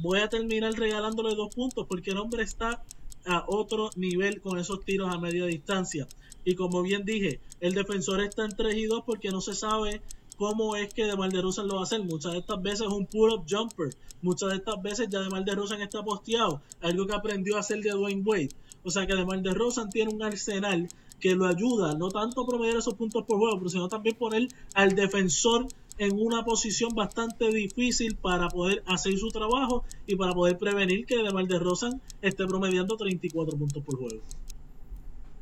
voy 0.00 0.20
a 0.20 0.28
terminar 0.28 0.74
regalándole 0.74 1.34
dos 1.34 1.54
puntos 1.54 1.86
porque 1.88 2.12
el 2.12 2.18
hombre 2.18 2.44
está 2.44 2.82
a 3.26 3.44
otro 3.48 3.90
nivel 3.96 4.40
con 4.40 4.58
esos 4.58 4.84
tiros 4.84 5.12
a 5.12 5.18
media 5.18 5.44
distancia. 5.46 6.06
Y 6.44 6.54
como 6.54 6.82
bien 6.82 7.04
dije, 7.04 7.40
el 7.60 7.74
defensor 7.74 8.20
está 8.20 8.44
en 8.44 8.56
3 8.56 8.76
y 8.76 8.86
2 8.86 9.02
porque 9.04 9.30
no 9.30 9.40
se 9.40 9.54
sabe 9.54 10.00
cómo 10.36 10.76
es 10.76 10.94
que 10.94 11.04
DeMar 11.04 11.30
DeRozan 11.30 11.68
lo 11.68 11.74
va 11.74 11.80
a 11.80 11.84
hacer. 11.84 12.02
Muchas 12.02 12.32
de 12.32 12.38
estas 12.38 12.62
veces 12.62 12.82
es 12.82 12.92
un 12.92 13.06
pull-up 13.06 13.44
jumper. 13.48 13.90
Muchas 14.22 14.50
de 14.50 14.56
estas 14.56 14.80
veces 14.80 15.08
ya 15.10 15.20
DeMar 15.20 15.44
DeRozan 15.44 15.82
está 15.82 16.02
posteado. 16.02 16.62
Algo 16.80 17.06
que 17.06 17.14
aprendió 17.14 17.56
a 17.56 17.60
hacer 17.60 17.82
de 17.82 17.90
Dwayne 17.90 18.22
Wade. 18.24 18.50
O 18.84 18.90
sea 18.90 19.06
que 19.06 19.14
DeMar 19.14 19.42
DeRozan 19.42 19.90
tiene 19.90 20.14
un 20.14 20.22
arsenal 20.22 20.88
que 21.20 21.34
lo 21.34 21.46
ayuda, 21.46 21.94
no 21.94 22.10
tanto 22.10 22.42
a 22.42 22.46
promediar 22.46 22.76
esos 22.78 22.94
puntos 22.94 23.24
por 23.24 23.38
juego, 23.38 23.58
pero 23.58 23.70
sino 23.70 23.88
también 23.88 24.14
poner 24.14 24.46
al 24.74 24.94
defensor 24.94 25.66
en 25.98 26.12
una 26.18 26.44
posición 26.44 26.94
bastante 26.94 27.50
difícil 27.52 28.14
para 28.14 28.48
poder 28.48 28.84
hacer 28.86 29.18
su 29.18 29.28
trabajo 29.30 29.84
y 30.06 30.14
para 30.14 30.32
poder 30.32 30.56
prevenir 30.56 31.06
que 31.06 31.16
DeMar 31.16 31.48
DeRozan 31.48 32.00
esté 32.22 32.46
promediando 32.46 32.96
34 32.96 33.58
puntos 33.58 33.82
por 33.82 33.98
juego. 33.98 34.22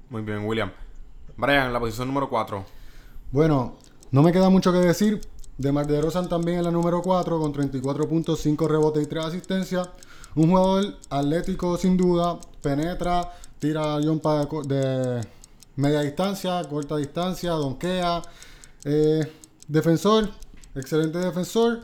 Muy 0.08 0.22
bien, 0.22 0.46
William. 0.46 0.72
Brian, 1.36 1.72
la 1.72 1.80
posición 1.80 2.08
número 2.08 2.28
4. 2.28 2.64
Bueno, 3.30 3.76
no 4.10 4.22
me 4.22 4.32
queda 4.32 4.48
mucho 4.48 4.72
que 4.72 4.78
decir. 4.78 5.20
De 5.58 5.72
Mar 5.72 5.86
de 5.86 6.00
Rosan 6.02 6.28
también 6.28 6.58
en 6.58 6.64
la 6.64 6.70
número 6.70 7.00
4 7.00 7.40
con 7.40 7.52
34 7.52 8.08
puntos, 8.08 8.40
5 8.40 8.68
rebotes 8.68 9.02
y 9.02 9.06
3 9.06 9.24
asistencias. 9.24 9.88
Un 10.34 10.50
jugador 10.50 10.96
atlético 11.08 11.78
sin 11.78 11.96
duda, 11.96 12.38
penetra, 12.60 13.32
tira 13.58 13.98
jumpa 14.02 14.44
de, 14.44 14.74
de 14.74 15.20
media 15.76 16.02
distancia, 16.02 16.62
corta 16.68 16.96
distancia, 16.96 17.52
donkea. 17.52 18.22
Eh, 18.84 19.32
defensor, 19.66 20.28
excelente 20.74 21.18
defensor. 21.18 21.80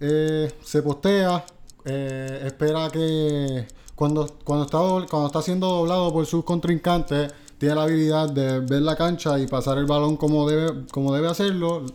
Eh, 0.00 0.52
se 0.64 0.82
postea, 0.82 1.44
eh, 1.84 2.42
espera 2.44 2.88
que 2.90 3.66
cuando, 3.94 4.26
cuando, 4.44 4.64
está, 4.64 4.78
cuando 5.08 5.26
está 5.26 5.42
siendo 5.42 5.68
doblado 5.68 6.12
por 6.12 6.26
sus 6.26 6.44
contrincantes, 6.44 7.32
tiene 7.62 7.76
la 7.76 7.84
habilidad 7.84 8.28
de 8.28 8.58
ver 8.58 8.82
la 8.82 8.96
cancha 8.96 9.38
y 9.38 9.46
pasar 9.46 9.78
el 9.78 9.86
balón 9.86 10.16
como 10.16 10.48
debe, 10.48 10.84
como 10.90 11.14
debe 11.14 11.28
hacerlo. 11.28 11.86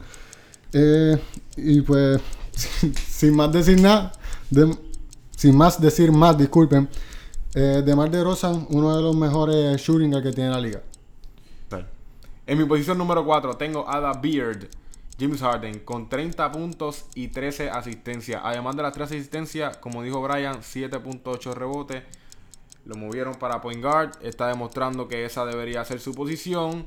Eh, 0.72 1.22
y 1.58 1.82
pues, 1.82 2.22
sin 3.10 3.36
más 3.36 3.52
decir 3.52 3.82
nada, 3.82 4.14
sin 5.36 5.58
más 5.58 5.82
decir 5.82 6.10
más, 6.14 6.38
disculpen, 6.38 6.88
Eh, 7.54 7.82
de 7.84 7.96
Mar 7.96 8.10
de 8.10 8.24
Rosan, 8.24 8.66
uno 8.70 8.96
de 8.96 9.02
los 9.02 9.14
mejores 9.14 9.82
shooting 9.82 10.12
que 10.22 10.32
tiene 10.32 10.52
la 10.52 10.62
liga. 10.62 10.82
En 12.46 12.58
mi 12.58 12.64
posición 12.64 12.98
número 12.98 13.26
4 13.26 13.58
tengo 13.58 13.84
a 13.90 14.00
The 14.00 14.20
Beard, 14.22 14.70
James 15.20 15.42
Harden, 15.42 15.80
con 15.80 16.08
30 16.08 16.50
puntos 16.54 17.08
y 17.14 17.28
13 17.28 17.72
asistencias. 17.72 18.42
Además 18.42 18.78
de 18.78 18.84
las 18.84 18.94
3 18.94 19.12
asistencias, 19.12 19.76
como 19.76 20.02
dijo 20.02 20.22
Brian, 20.22 20.62
7.8 20.62 21.54
rebotes. 21.56 22.04
Lo 22.88 22.96
movieron 22.96 23.36
para 23.36 23.62
point 23.62 23.84
guard. 23.84 24.12
Está 24.22 24.48
demostrando 24.48 25.08
que 25.08 25.26
esa 25.26 25.46
debería 25.46 25.84
ser 25.84 26.00
su 26.00 26.14
posición. 26.14 26.86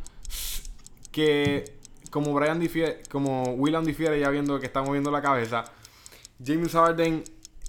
Que 1.12 1.64
como 2.10 2.32
Brian 2.32 2.58
difiere, 2.58 3.02
como 3.10 3.42
William 3.54 3.84
difiere 3.84 4.18
ya 4.18 4.30
viendo 4.30 4.58
que 4.58 4.66
está 4.66 4.82
moviendo 4.82 5.10
la 5.10 5.20
cabeza, 5.20 5.64
James 6.44 6.72
Harden 6.72 7.22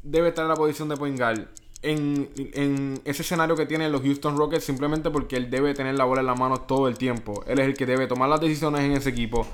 debe 0.03 0.29
estar 0.29 0.43
en 0.43 0.49
la 0.49 0.55
posición 0.55 0.87
de 0.87 0.95
point 0.95 1.17
guard. 1.17 1.47
En, 1.83 2.29
en, 2.35 3.01
ese 3.05 3.23
escenario 3.23 3.55
que 3.55 3.65
tienen 3.65 3.91
los 3.91 4.01
Houston 4.01 4.37
Rockets 4.37 4.63
simplemente 4.63 5.09
porque 5.09 5.35
él 5.35 5.49
debe 5.49 5.73
tener 5.73 5.95
la 5.95 6.05
bola 6.05 6.21
en 6.21 6.27
la 6.27 6.35
mano 6.35 6.61
todo 6.61 6.87
el 6.87 6.97
tiempo. 6.97 7.43
Él 7.47 7.59
es 7.59 7.65
el 7.65 7.73
que 7.75 7.85
debe 7.85 8.07
tomar 8.07 8.29
las 8.29 8.39
decisiones 8.39 8.81
en 8.81 8.93
ese 8.93 9.09
equipo. 9.09 9.45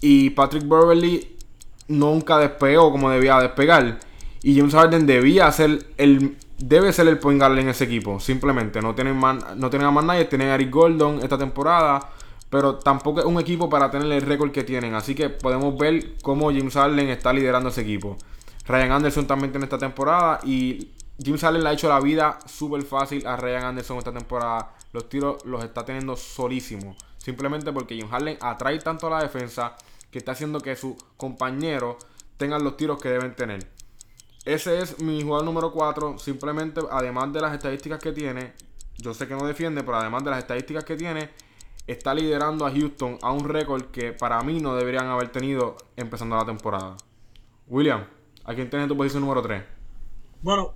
Y 0.00 0.30
Patrick 0.30 0.68
Beverly 0.68 1.36
nunca 1.88 2.38
despegó 2.38 2.92
como 2.92 3.10
debía 3.10 3.40
despegar. 3.40 4.00
Y 4.42 4.58
James 4.58 4.74
Harden 4.74 5.06
debía 5.06 5.50
ser 5.50 5.86
el 5.96 6.36
debe 6.58 6.92
ser 6.92 7.08
el 7.08 7.18
point 7.18 7.40
guard 7.40 7.58
en 7.58 7.68
ese 7.68 7.84
equipo. 7.84 8.20
Simplemente 8.20 8.80
no 8.80 8.94
tienen, 8.94 9.20
no 9.20 9.70
tienen 9.70 9.88
a 9.88 9.90
más 9.90 10.04
nadie. 10.04 10.24
Tienen 10.26 10.48
a 10.48 10.54
Eric 10.54 10.70
Gordon 10.70 11.20
esta 11.22 11.38
temporada. 11.38 12.10
Pero 12.48 12.76
tampoco 12.76 13.20
es 13.20 13.26
un 13.26 13.40
equipo 13.40 13.68
para 13.68 13.90
tener 13.90 14.10
el 14.12 14.22
récord 14.22 14.52
que 14.52 14.64
tienen. 14.64 14.94
Así 14.94 15.14
que 15.14 15.28
podemos 15.28 15.76
ver 15.76 16.16
cómo 16.22 16.46
James 16.52 16.74
Harden 16.74 17.08
está 17.08 17.32
liderando 17.32 17.70
ese 17.70 17.82
equipo. 17.82 18.16
Ryan 18.66 18.92
Anderson 18.92 19.26
también 19.26 19.50
tiene 19.52 19.64
esta 19.64 19.78
temporada. 19.78 20.40
Y 20.44 20.92
James 21.22 21.40
Harden 21.40 21.64
le 21.64 21.70
ha 21.70 21.72
hecho 21.72 21.88
la 21.88 22.00
vida 22.00 22.38
súper 22.46 22.82
fácil 22.82 23.26
a 23.26 23.36
Ryan 23.36 23.64
Anderson 23.64 23.98
esta 23.98 24.12
temporada. 24.12 24.74
Los 24.92 25.08
tiros 25.08 25.44
los 25.44 25.64
está 25.64 25.84
teniendo 25.84 26.16
solísimos. 26.16 26.96
Simplemente 27.18 27.72
porque 27.72 27.96
James 27.96 28.12
Harden 28.12 28.38
atrae 28.40 28.78
tanto 28.78 29.08
a 29.08 29.10
la 29.10 29.22
defensa 29.22 29.74
que 30.10 30.18
está 30.18 30.32
haciendo 30.32 30.60
que 30.60 30.76
sus 30.76 30.94
compañeros 31.16 31.96
tengan 32.36 32.62
los 32.62 32.76
tiros 32.76 33.00
que 33.02 33.08
deben 33.08 33.34
tener. 33.34 33.75
Ese 34.46 34.80
es 34.80 35.00
mi 35.00 35.20
jugador 35.22 35.44
número 35.44 35.72
4. 35.72 36.18
Simplemente, 36.20 36.80
además 36.88 37.32
de 37.32 37.40
las 37.40 37.52
estadísticas 37.52 37.98
que 37.98 38.12
tiene, 38.12 38.52
yo 38.96 39.12
sé 39.12 39.26
que 39.26 39.34
no 39.34 39.44
defiende, 39.44 39.82
pero 39.82 39.96
además 39.96 40.22
de 40.22 40.30
las 40.30 40.38
estadísticas 40.38 40.84
que 40.84 40.94
tiene, 40.94 41.30
está 41.88 42.14
liderando 42.14 42.64
a 42.64 42.70
Houston 42.70 43.18
a 43.22 43.32
un 43.32 43.48
récord 43.48 43.86
que 43.86 44.12
para 44.12 44.40
mí 44.42 44.60
no 44.60 44.76
deberían 44.76 45.06
haber 45.06 45.30
tenido 45.32 45.76
empezando 45.96 46.36
la 46.36 46.46
temporada. 46.46 46.96
William, 47.66 48.06
¿a 48.44 48.54
quién 48.54 48.70
tienes 48.70 48.86
tu 48.86 48.96
posición 48.96 49.22
número 49.22 49.42
3? 49.42 49.64
Bueno, 50.42 50.74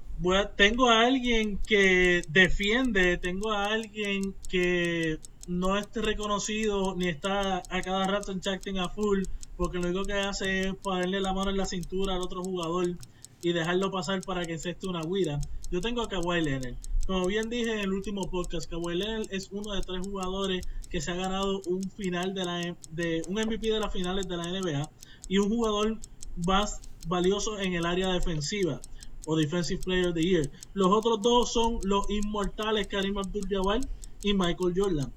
tengo 0.56 0.90
a 0.90 1.02
alguien 1.02 1.58
que 1.58 2.22
defiende, 2.28 3.18
tengo 3.18 3.52
a 3.52 3.66
alguien 3.66 4.34
que 4.48 5.20
no 5.46 5.78
esté 5.78 6.02
reconocido 6.02 6.96
ni 6.96 7.08
está 7.08 7.62
a 7.70 7.82
cada 7.82 8.04
rato 8.08 8.32
en 8.32 8.40
chatting 8.40 8.80
a 8.80 8.88
full, 8.88 9.22
porque 9.56 9.78
lo 9.78 9.88
único 9.88 10.04
que 10.04 10.14
hace 10.14 10.62
es 10.62 10.74
ponerle 10.74 11.20
la 11.20 11.32
mano 11.32 11.50
en 11.50 11.56
la 11.56 11.66
cintura 11.66 12.16
al 12.16 12.20
otro 12.20 12.42
jugador 12.42 12.96
y 13.42 13.52
dejarlo 13.52 13.90
pasar 13.90 14.20
para 14.22 14.44
que 14.44 14.54
esté 14.54 14.76
una 14.86 15.02
guira. 15.02 15.40
Yo 15.70 15.80
tengo 15.80 16.02
a 16.02 16.08
Kawhi 16.08 16.42
Leonard. 16.42 16.76
Como 17.06 17.26
bien 17.26 17.50
dije 17.50 17.72
en 17.72 17.80
el 17.80 17.92
último 17.92 18.30
podcast, 18.30 18.70
Kawhi 18.70 18.96
Leonard 18.96 19.26
es 19.30 19.48
uno 19.50 19.72
de 19.74 19.80
tres 19.80 20.06
jugadores 20.06 20.66
que 20.90 21.00
se 21.00 21.10
ha 21.10 21.14
ganado 21.14 21.60
un 21.66 21.82
final 21.90 22.34
de 22.34 22.44
la 22.44 22.76
de 22.92 23.22
un 23.28 23.34
MVP 23.34 23.72
de 23.72 23.80
las 23.80 23.92
finales 23.92 24.28
de 24.28 24.36
la 24.36 24.44
NBA 24.48 24.90
y 25.28 25.38
un 25.38 25.48
jugador 25.48 25.98
más 26.46 26.80
valioso 27.08 27.58
en 27.58 27.74
el 27.74 27.86
área 27.86 28.12
defensiva 28.12 28.80
o 29.26 29.36
Defensive 29.36 29.80
Player 29.82 30.08
of 30.08 30.14
the 30.14 30.22
Year. 30.22 30.50
Los 30.74 30.88
otros 30.90 31.22
dos 31.22 31.52
son 31.52 31.78
los 31.82 32.08
inmortales 32.10 32.88
Karim 32.88 33.18
Abdul-Jabbar 33.18 33.80
y 34.22 34.34
Michael 34.34 34.74
Jordan. 34.76 35.12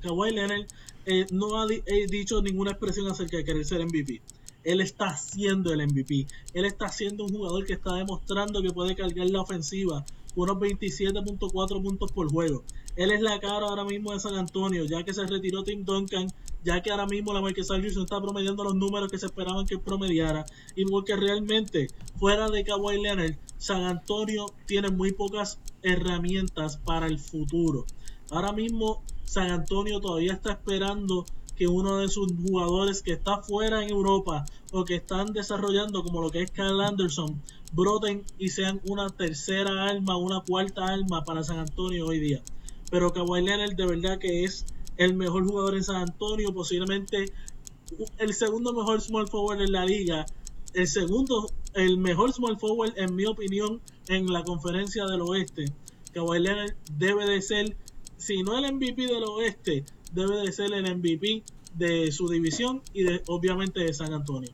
Kawhi 0.00 0.32
Leonard 0.32 0.66
eh, 1.06 1.26
no 1.30 1.60
ha 1.60 1.66
dicho 1.66 2.42
ninguna 2.42 2.72
expresión 2.72 3.08
acerca 3.08 3.36
de 3.36 3.44
querer 3.44 3.64
ser 3.64 3.84
MVP. 3.84 4.20
Él 4.66 4.80
está 4.80 5.10
haciendo 5.10 5.72
el 5.72 5.86
MVP. 5.86 6.26
Él 6.52 6.64
está 6.64 6.88
siendo 6.88 7.24
un 7.24 7.30
jugador 7.30 7.64
que 7.64 7.74
está 7.74 7.94
demostrando 7.94 8.60
que 8.60 8.72
puede 8.72 8.96
cargar 8.96 9.30
la 9.30 9.40
ofensiva 9.40 10.04
unos 10.34 10.56
27.4 10.56 11.82
puntos 11.82 12.12
por 12.12 12.30
juego. 12.30 12.62
Él 12.96 13.10
es 13.10 13.20
la 13.20 13.38
cara 13.40 13.66
ahora 13.66 13.84
mismo 13.84 14.12
de 14.12 14.20
San 14.20 14.34
Antonio, 14.34 14.84
ya 14.84 15.02
que 15.04 15.14
se 15.14 15.24
retiró 15.24 15.62
Tim 15.62 15.84
Duncan, 15.84 16.28
ya 16.64 16.82
que 16.82 16.90
ahora 16.90 17.06
mismo 17.06 17.32
la 17.32 17.40
Michael 17.40 17.66
no 17.94 18.02
está 18.02 18.20
promediando 18.20 18.64
los 18.64 18.74
números 18.74 19.10
que 19.10 19.18
se 19.18 19.26
esperaban 19.26 19.66
que 19.66 19.78
promediara, 19.78 20.44
y 20.74 20.84
porque 20.84 21.16
realmente 21.16 21.88
fuera 22.18 22.50
de 22.50 22.64
Kawhi 22.64 23.00
Leonard, 23.00 23.36
San 23.56 23.84
Antonio 23.84 24.46
tiene 24.66 24.90
muy 24.90 25.12
pocas 25.12 25.58
herramientas 25.82 26.76
para 26.78 27.06
el 27.06 27.18
futuro. 27.18 27.86
Ahora 28.30 28.52
mismo 28.52 29.02
San 29.24 29.50
Antonio 29.50 30.00
todavía 30.00 30.32
está 30.32 30.52
esperando 30.52 31.24
que 31.56 31.66
uno 31.66 31.98
de 31.98 32.08
sus 32.08 32.28
jugadores 32.32 33.02
que 33.02 33.12
está 33.12 33.42
fuera 33.42 33.82
en 33.82 33.90
Europa 33.90 34.44
o 34.72 34.84
que 34.84 34.96
están 34.96 35.32
desarrollando 35.32 36.02
como 36.02 36.20
lo 36.20 36.30
que 36.30 36.42
es 36.42 36.50
Kyle 36.50 36.80
Anderson 36.80 37.42
broten 37.72 38.24
y 38.38 38.50
sean 38.50 38.80
una 38.88 39.08
tercera 39.10 39.86
alma, 39.86 40.16
una 40.16 40.40
cuarta 40.40 40.86
alma 40.86 41.24
para 41.24 41.42
San 41.42 41.58
Antonio 41.58 42.06
hoy 42.06 42.20
día. 42.20 42.42
Pero 42.90 43.12
Kawhi 43.12 43.42
Leonard 43.42 43.74
de 43.74 43.86
verdad 43.86 44.18
que 44.18 44.44
es 44.44 44.66
el 44.96 45.14
mejor 45.14 45.46
jugador 45.46 45.74
en 45.74 45.84
San 45.84 45.96
Antonio, 45.96 46.54
posiblemente 46.54 47.32
el 48.18 48.34
segundo 48.34 48.72
mejor 48.72 49.00
small 49.00 49.28
forward 49.28 49.60
en 49.60 49.72
la 49.72 49.84
liga, 49.84 50.26
el 50.74 50.88
segundo, 50.88 51.50
el 51.74 51.98
mejor 51.98 52.32
small 52.32 52.58
forward 52.58 52.92
en 52.96 53.14
mi 53.14 53.26
opinión 53.26 53.80
en 54.08 54.26
la 54.32 54.42
conferencia 54.44 55.06
del 55.06 55.22
oeste. 55.22 55.72
Kawhi 56.12 56.40
Leonard 56.40 56.74
debe 56.92 57.26
de 57.26 57.42
ser, 57.42 57.76
si 58.16 58.42
no 58.42 58.58
el 58.58 58.72
MVP 58.72 59.06
del 59.06 59.24
oeste, 59.24 59.84
debe 60.12 60.36
de 60.36 60.52
ser 60.52 60.72
el 60.72 60.96
MVP 60.96 61.42
de 61.74 62.10
su 62.12 62.28
división 62.28 62.82
y 62.92 63.02
de 63.02 63.22
obviamente 63.26 63.80
de 63.80 63.92
San 63.92 64.12
Antonio. 64.12 64.50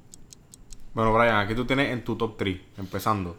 Bueno, 0.95 1.15
Brian, 1.15 1.37
aquí 1.37 1.55
tú 1.55 1.65
tienes 1.65 1.91
en 1.91 2.05
tu 2.05 2.17
top 2.17 2.37
3, 2.37 2.61
empezando. 2.79 3.37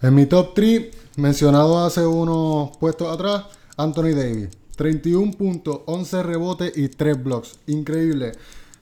En 0.00 0.14
mi 0.14 0.26
top 0.26 0.54
3, 0.54 0.96
mencionado 1.16 1.84
hace 1.84 2.06
unos 2.06 2.76
puestos 2.78 3.12
atrás, 3.12 3.44
Anthony 3.76 4.14
Davis. 4.14 4.48
31 4.76 5.32
puntos, 5.32 5.80
11 5.86 6.22
rebotes 6.22 6.76
y 6.76 6.88
3 6.88 7.22
blocks. 7.22 7.58
Increíble. 7.66 8.32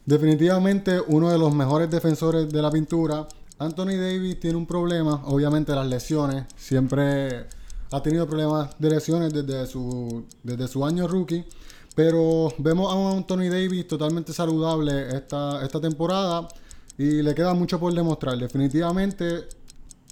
Definitivamente 0.06 1.00
uno 1.06 1.30
de 1.30 1.38
los 1.38 1.54
mejores 1.54 1.90
defensores 1.90 2.48
de 2.48 2.62
la 2.62 2.70
pintura. 2.70 3.28
Anthony 3.58 3.96
Davis 3.96 4.40
tiene 4.40 4.56
un 4.56 4.66
problema, 4.66 5.22
obviamente 5.26 5.74
las 5.74 5.86
lesiones. 5.86 6.44
Siempre 6.56 7.46
ha 7.90 8.02
tenido 8.02 8.26
problemas 8.26 8.78
de 8.78 8.90
lesiones 8.90 9.32
desde 9.32 9.66
su, 9.66 10.24
desde 10.42 10.66
su 10.66 10.84
año 10.84 11.06
rookie. 11.06 11.44
Pero 11.94 12.48
vemos 12.58 12.90
a 12.90 12.96
un 12.96 13.18
Anthony 13.18 13.50
Davis 13.50 13.86
totalmente 13.86 14.32
saludable 14.32 15.14
esta, 15.14 15.62
esta 15.64 15.80
temporada 15.80 16.48
y 16.96 17.22
le 17.22 17.34
queda 17.34 17.54
mucho 17.54 17.78
por 17.78 17.92
demostrar. 17.92 18.38
Definitivamente, 18.38 19.48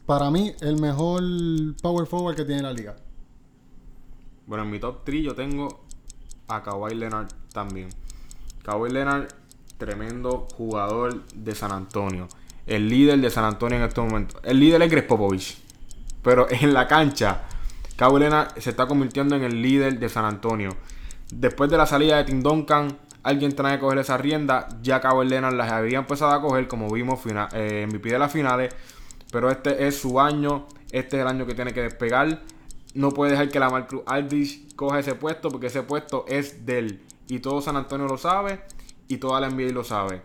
para 0.05 0.31
mí, 0.31 0.53
el 0.61 0.81
mejor 0.81 1.23
power 1.81 2.07
forward 2.07 2.37
que 2.37 2.45
tiene 2.45 2.63
la 2.63 2.73
liga. 2.73 2.97
Bueno, 4.47 4.65
en 4.65 4.71
mi 4.71 4.81
top 4.81 5.05
3 5.05 5.25
yo 5.25 5.35
tengo 5.35 5.85
a 6.49 6.63
Kawhi 6.63 6.95
Leonard 6.95 7.29
también. 7.53 7.89
Kawhi 8.65 8.91
Leonard, 8.91 9.29
tremendo 9.79 10.49
jugador 10.57 11.25
de 11.33 11.55
San 11.55 11.73
Antonio. 11.73 12.29
El 12.67 12.89
líder 12.89 13.21
de 13.21 13.31
San 13.31 13.45
Antonio 13.45 13.79
en 13.79 13.85
este 13.85 14.01
momento. 14.01 14.41
El 14.43 14.61
líder 14.61 14.83
es 14.83 14.91
Greg 14.91 15.07
Popovich. 15.07 15.59
Pero 16.23 16.47
en 16.51 16.75
la 16.75 16.87
cancha, 16.87 17.43
Kawhi 17.97 18.21
Leonard 18.21 18.59
se 18.59 18.71
está 18.71 18.87
convirtiendo 18.87 19.37
en 19.37 19.45
el 19.45 19.63
líder 19.63 19.99
de 19.99 20.09
San 20.09 20.25
Antonio. 20.25 20.71
Después 21.33 21.71
de 21.71 21.77
la 21.77 21.87
salida 21.87 22.17
de 22.17 22.25
Tim 22.25 22.43
Duncan, 22.43 22.99
alguien 23.23 23.55
trae 23.55 23.77
que 23.77 23.81
coger 23.81 23.99
esa 23.99 24.17
rienda. 24.17 24.69
Ya 24.83 25.01
Cabo 25.01 25.23
Leonard 25.23 25.55
las 25.55 25.71
había 25.71 25.99
empezado 25.99 26.33
a 26.33 26.41
coger, 26.41 26.67
como 26.67 26.91
vimos 26.91 27.25
en 27.27 27.39
eh, 27.53 27.87
de 27.87 28.19
las 28.19 28.33
finales. 28.33 28.75
Pero 29.31 29.51
este 29.51 29.87
es 29.87 29.97
su 29.97 30.21
año. 30.21 30.67
Este 30.91 31.17
es 31.17 31.23
el 31.23 31.29
año 31.29 31.47
que 31.47 31.55
tiene 31.55 31.73
que 31.73 31.83
despegar. 31.83 32.43
No 32.95 33.11
puede 33.11 33.33
dejar 33.33 33.49
que 33.49 33.61
la 33.61 33.71
Marcus 33.71 34.03
Aldridge 34.07 34.75
coja 34.75 34.99
ese 34.99 35.15
puesto, 35.15 35.51
porque 35.51 35.69
ese 35.69 35.85
puesto 35.85 36.25
es 36.27 36.67
de 36.67 36.79
él. 36.79 37.03
Y 37.29 37.39
todo 37.39 37.61
San 37.61 37.77
Antonio 37.77 38.09
lo 38.09 38.19
sabe. 38.19 38.63
Y 39.07 39.19
toda 39.19 39.41
la 39.41 39.49
NBA 39.49 39.73
lo 39.73 39.85
sabe. 39.85 40.23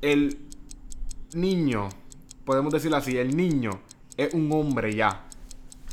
El 0.00 0.48
niño, 1.34 1.90
podemos 2.44 2.72
decirlo 2.72 2.96
así, 2.96 3.16
el 3.18 3.36
niño 3.36 3.70
es 4.16 4.32
un 4.32 4.50
hombre 4.52 4.94
ya. 4.94 5.26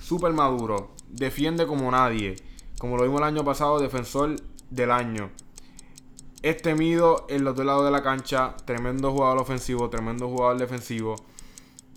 Súper 0.02 0.32
maduro. 0.32 0.96
Defiende 1.10 1.68
como 1.68 1.92
nadie 1.92 2.36
como 2.80 2.98
lo 2.98 3.04
vimos 3.04 3.20
el 3.20 3.28
año 3.28 3.44
pasado, 3.44 3.78
defensor 3.78 4.38
del 4.70 4.90
año. 4.90 5.30
Es 6.42 6.62
temido 6.62 7.26
en 7.30 7.44
los 7.44 7.56
dos 7.56 7.66
lados 7.66 7.86
de 7.86 7.92
la 7.92 8.02
cancha. 8.02 8.56
Tremendo 8.66 9.12
jugador 9.12 9.40
ofensivo, 9.40 9.90
tremendo 9.90 10.30
jugador 10.30 10.58
defensivo. 10.58 11.16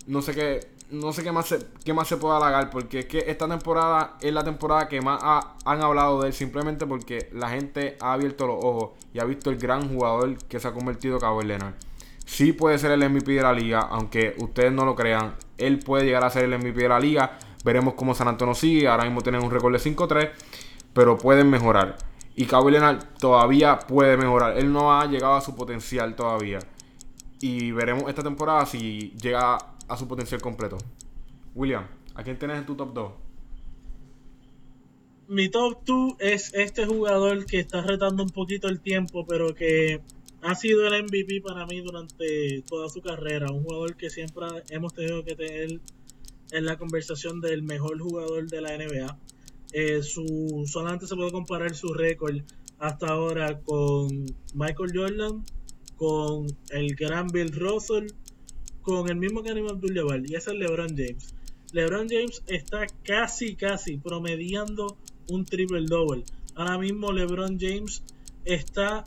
No 0.08 0.20
sé 0.20 0.34
qué, 0.34 0.60
no 0.90 1.12
sé 1.12 1.22
qué 1.22 1.30
más 1.30 1.46
se, 1.46 1.60
qué 1.84 1.94
más 1.94 2.08
se 2.08 2.16
puede 2.16 2.36
halagar. 2.36 2.68
Porque 2.70 3.00
es 3.00 3.06
que 3.06 3.18
esta 3.28 3.46
temporada 3.46 4.16
es 4.20 4.32
la 4.32 4.42
temporada 4.42 4.88
que 4.88 5.00
más 5.00 5.22
han 5.64 5.80
hablado 5.80 6.20
de 6.20 6.28
él. 6.28 6.34
Simplemente 6.34 6.84
porque 6.84 7.28
la 7.32 7.48
gente 7.50 7.96
ha 8.00 8.14
abierto 8.14 8.48
los 8.48 8.58
ojos 8.60 8.90
y 9.14 9.20
ha 9.20 9.24
visto 9.24 9.50
el 9.50 9.58
gran 9.58 9.88
jugador 9.88 10.36
que 10.48 10.58
se 10.58 10.66
ha 10.66 10.72
convertido 10.72 11.18
Cabo 11.20 11.42
Leonard. 11.42 11.74
Sí 12.24 12.52
puede 12.52 12.78
ser 12.78 12.90
el 12.90 13.08
MVP 13.08 13.32
de 13.32 13.42
la 13.42 13.52
liga, 13.52 13.80
aunque 13.80 14.34
ustedes 14.38 14.72
no 14.72 14.84
lo 14.84 14.96
crean. 14.96 15.36
Él 15.58 15.78
puede 15.78 16.04
llegar 16.04 16.24
a 16.24 16.30
ser 16.30 16.44
el 16.44 16.58
MVP 16.58 16.82
de 16.82 16.88
la 16.88 16.98
liga. 16.98 17.38
Veremos 17.64 17.94
cómo 17.94 18.14
San 18.14 18.26
Antonio 18.26 18.54
sigue. 18.54 18.88
Ahora 18.88 19.04
mismo 19.04 19.20
tienen 19.20 19.42
un 19.42 19.50
récord 19.50 19.72
de 19.72 19.78
5-3, 19.78 20.30
pero 20.94 21.18
pueden 21.18 21.50
mejorar. 21.50 21.96
Y 22.34 22.46
Kawhi 22.46 22.72
Leonard 22.72 23.04
todavía 23.18 23.78
puede 23.78 24.16
mejorar. 24.16 24.58
Él 24.58 24.72
no 24.72 24.98
ha 24.98 25.06
llegado 25.06 25.34
a 25.34 25.40
su 25.40 25.54
potencial 25.54 26.14
todavía. 26.16 26.60
Y 27.40 27.72
veremos 27.72 28.08
esta 28.08 28.22
temporada 28.22 28.64
si 28.66 29.12
llega 29.20 29.58
a 29.88 29.96
su 29.96 30.08
potencial 30.08 30.40
completo. 30.40 30.78
William, 31.54 31.86
¿a 32.14 32.22
quién 32.22 32.38
tienes 32.38 32.58
en 32.58 32.66
tu 32.66 32.74
top 32.74 32.94
2? 32.94 33.12
Mi 35.28 35.48
top 35.48 35.78
2 35.84 36.14
es 36.18 36.54
este 36.54 36.86
jugador 36.86 37.46
que 37.46 37.58
está 37.60 37.82
retando 37.82 38.22
un 38.22 38.30
poquito 38.30 38.68
el 38.68 38.80
tiempo, 38.80 39.26
pero 39.26 39.54
que 39.54 40.00
ha 40.42 40.54
sido 40.54 40.86
el 40.86 41.04
MVP 41.04 41.40
para 41.40 41.66
mí 41.66 41.80
durante 41.80 42.62
toda 42.68 42.88
su 42.88 43.00
carrera. 43.00 43.50
Un 43.50 43.62
jugador 43.62 43.96
que 43.96 44.10
siempre 44.10 44.46
hemos 44.70 44.94
tenido 44.94 45.24
que 45.24 45.34
tener 45.34 45.80
en 46.50 46.64
la 46.64 46.76
conversación 46.76 47.40
del 47.40 47.62
mejor 47.62 47.98
jugador 47.98 48.48
de 48.48 48.60
la 48.60 48.76
NBA. 48.76 49.18
Eh, 49.72 50.02
su, 50.02 50.64
solamente 50.66 51.06
se 51.06 51.16
puede 51.16 51.32
comparar 51.32 51.74
su 51.74 51.94
récord 51.94 52.42
hasta 52.78 53.06
ahora 53.06 53.60
con 53.60 54.26
Michael 54.54 54.90
Jordan, 54.94 55.44
con 55.96 56.46
el 56.70 56.94
gran 56.94 57.28
Bill 57.28 57.52
Russell, 57.52 58.08
con 58.82 59.08
el 59.08 59.16
mismo 59.16 59.42
Karim 59.42 59.68
Abdul-Jabbar 59.68 60.28
y 60.28 60.34
ese 60.34 60.50
es 60.50 60.56
LeBron 60.56 60.96
James. 60.96 61.34
LeBron 61.72 62.08
James 62.08 62.42
está 62.48 62.86
casi, 63.04 63.54
casi 63.54 63.96
promediando 63.96 64.98
un 65.28 65.44
triple 65.44 65.86
double. 65.86 66.24
Ahora 66.54 66.78
mismo 66.78 67.12
LeBron 67.12 67.58
James 67.58 68.02
está 68.44 69.04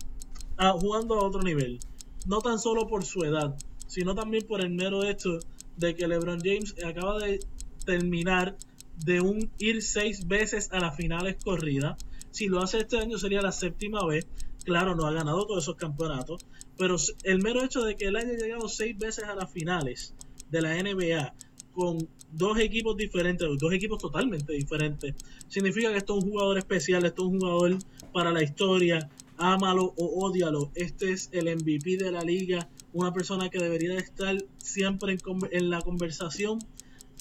ah, 0.57 0.71
jugando 0.71 1.15
a 1.15 1.23
otro 1.23 1.41
nivel. 1.41 1.79
No 2.25 2.39
tan 2.39 2.57
solo 2.57 2.87
por 2.87 3.03
su 3.05 3.23
edad, 3.23 3.55
sino 3.87 4.15
también 4.15 4.47
por 4.47 4.61
el 4.61 4.71
mero 4.71 5.03
hecho 5.03 5.39
de 5.77 5.95
que 5.95 6.07
LeBron 6.07 6.39
James 6.39 6.75
acaba 6.83 7.19
de 7.19 7.39
terminar 7.85 8.57
de 9.03 9.21
un 9.21 9.51
ir 9.57 9.81
seis 9.81 10.27
veces 10.27 10.69
a 10.71 10.79
las 10.79 10.95
finales 10.95 11.37
corridas. 11.43 11.97
Si 12.31 12.47
lo 12.47 12.61
hace 12.61 12.79
este 12.79 12.97
año 12.97 13.17
sería 13.17 13.41
la 13.41 13.51
séptima 13.51 14.05
vez. 14.05 14.27
Claro, 14.63 14.95
no 14.95 15.05
ha 15.05 15.13
ganado 15.13 15.45
todos 15.45 15.63
esos 15.63 15.75
campeonatos, 15.75 16.43
pero 16.77 16.95
el 17.23 17.39
mero 17.39 17.63
hecho 17.63 17.83
de 17.83 17.95
que 17.95 18.05
él 18.05 18.15
haya 18.15 18.33
llegado 18.33 18.67
seis 18.67 18.97
veces 18.97 19.25
a 19.25 19.35
las 19.35 19.51
finales 19.51 20.15
de 20.49 20.61
la 20.61 20.73
NBA 20.81 21.35
con 21.71 22.07
dos 22.31 22.57
equipos 22.57 22.97
diferentes, 22.97 23.47
dos 23.59 23.73
equipos 23.73 23.99
totalmente 23.99 24.53
diferentes, 24.53 25.13
significa 25.47 25.91
que 25.91 25.97
esto 25.97 26.17
es 26.17 26.23
un 26.23 26.31
jugador 26.31 26.57
especial, 26.57 27.05
esto 27.05 27.23
es 27.23 27.29
un 27.29 27.39
jugador 27.39 27.77
para 28.11 28.31
la 28.31 28.41
historia, 28.41 29.09
ámalo 29.37 29.93
o 29.97 30.25
odialo. 30.25 30.71
Este 30.75 31.11
es 31.11 31.29
el 31.31 31.45
MVP 31.55 31.97
de 31.97 32.11
la 32.11 32.21
liga, 32.21 32.67
una 32.93 33.13
persona 33.13 33.49
que 33.49 33.59
debería 33.59 33.97
estar 33.97 34.37
siempre 34.57 35.13
en, 35.13 35.19
en 35.51 35.69
la 35.69 35.81
conversación 35.81 36.59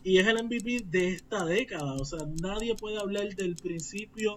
y 0.04 0.18
es 0.18 0.26
el 0.26 0.44
MVP 0.44 0.84
de 0.90 1.14
esta 1.14 1.44
década. 1.44 1.94
O 1.94 2.04
sea, 2.04 2.20
nadie 2.40 2.76
puede 2.76 2.98
hablar 2.98 3.34
del 3.34 3.56
principio 3.56 4.36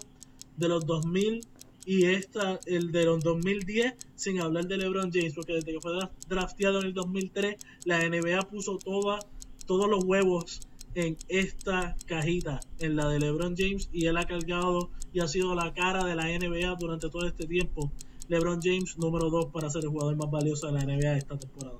de 0.55 0.69
los 0.69 0.85
2000 0.85 1.45
y 1.85 2.05
esta, 2.05 2.59
el 2.65 2.91
de 2.91 3.05
los 3.05 3.19
2010 3.23 3.93
sin 4.15 4.41
hablar 4.41 4.65
de 4.67 4.77
LeBron 4.77 5.11
James, 5.11 5.33
porque 5.35 5.53
desde 5.53 5.73
que 5.73 5.81
fue 5.81 5.93
drafteado 6.27 6.79
en 6.79 6.87
el 6.87 6.93
2003, 6.93 7.57
la 7.85 7.99
NBA 7.99 8.41
puso 8.49 8.77
toda, 8.77 9.19
todos 9.65 9.89
los 9.89 10.03
huevos 10.03 10.61
en 10.95 11.17
esta 11.27 11.95
cajita, 12.05 12.59
en 12.79 12.95
la 12.95 13.07
de 13.09 13.19
LeBron 13.19 13.55
James, 13.55 13.89
y 13.91 14.07
él 14.07 14.17
ha 14.17 14.25
cargado 14.25 14.89
y 15.13 15.19
ha 15.19 15.27
sido 15.27 15.53
la 15.53 15.73
cara 15.73 16.03
de 16.05 16.15
la 16.15 16.25
NBA 16.25 16.75
durante 16.79 17.09
todo 17.09 17.27
este 17.27 17.45
tiempo. 17.45 17.91
LeBron 18.29 18.59
James, 18.61 18.97
número 18.97 19.29
2 19.29 19.47
para 19.47 19.69
ser 19.69 19.83
el 19.83 19.89
jugador 19.89 20.15
más 20.15 20.31
valioso 20.31 20.67
de 20.67 20.73
la 20.73 20.85
NBA 20.85 21.17
esta 21.17 21.37
temporada. 21.37 21.77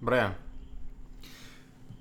Brian. 0.00 0.51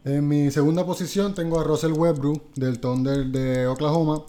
En 0.04 0.28
mi 0.28 0.50
segunda 0.50 0.84
posición 0.84 1.36
tengo 1.36 1.60
a 1.60 1.64
Russell 1.64 1.92
Westbrook 1.92 2.56
del 2.56 2.80
Thunder 2.80 3.24
de 3.28 3.68
Oklahoma 3.68 4.24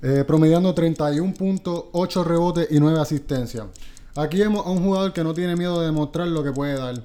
eh, 0.00 0.22
promediando 0.24 0.72
31.8 0.74 2.24
rebotes 2.24 2.68
y 2.70 2.78
9 2.78 3.00
asistencias. 3.00 3.66
Aquí 4.14 4.38
vemos 4.38 4.64
a 4.64 4.70
un 4.70 4.84
jugador 4.84 5.12
que 5.12 5.24
no 5.24 5.34
tiene 5.34 5.56
miedo 5.56 5.80
de 5.80 5.86
demostrar 5.86 6.28
lo 6.28 6.44
que 6.44 6.52
puede 6.52 6.74
dar, 6.74 7.04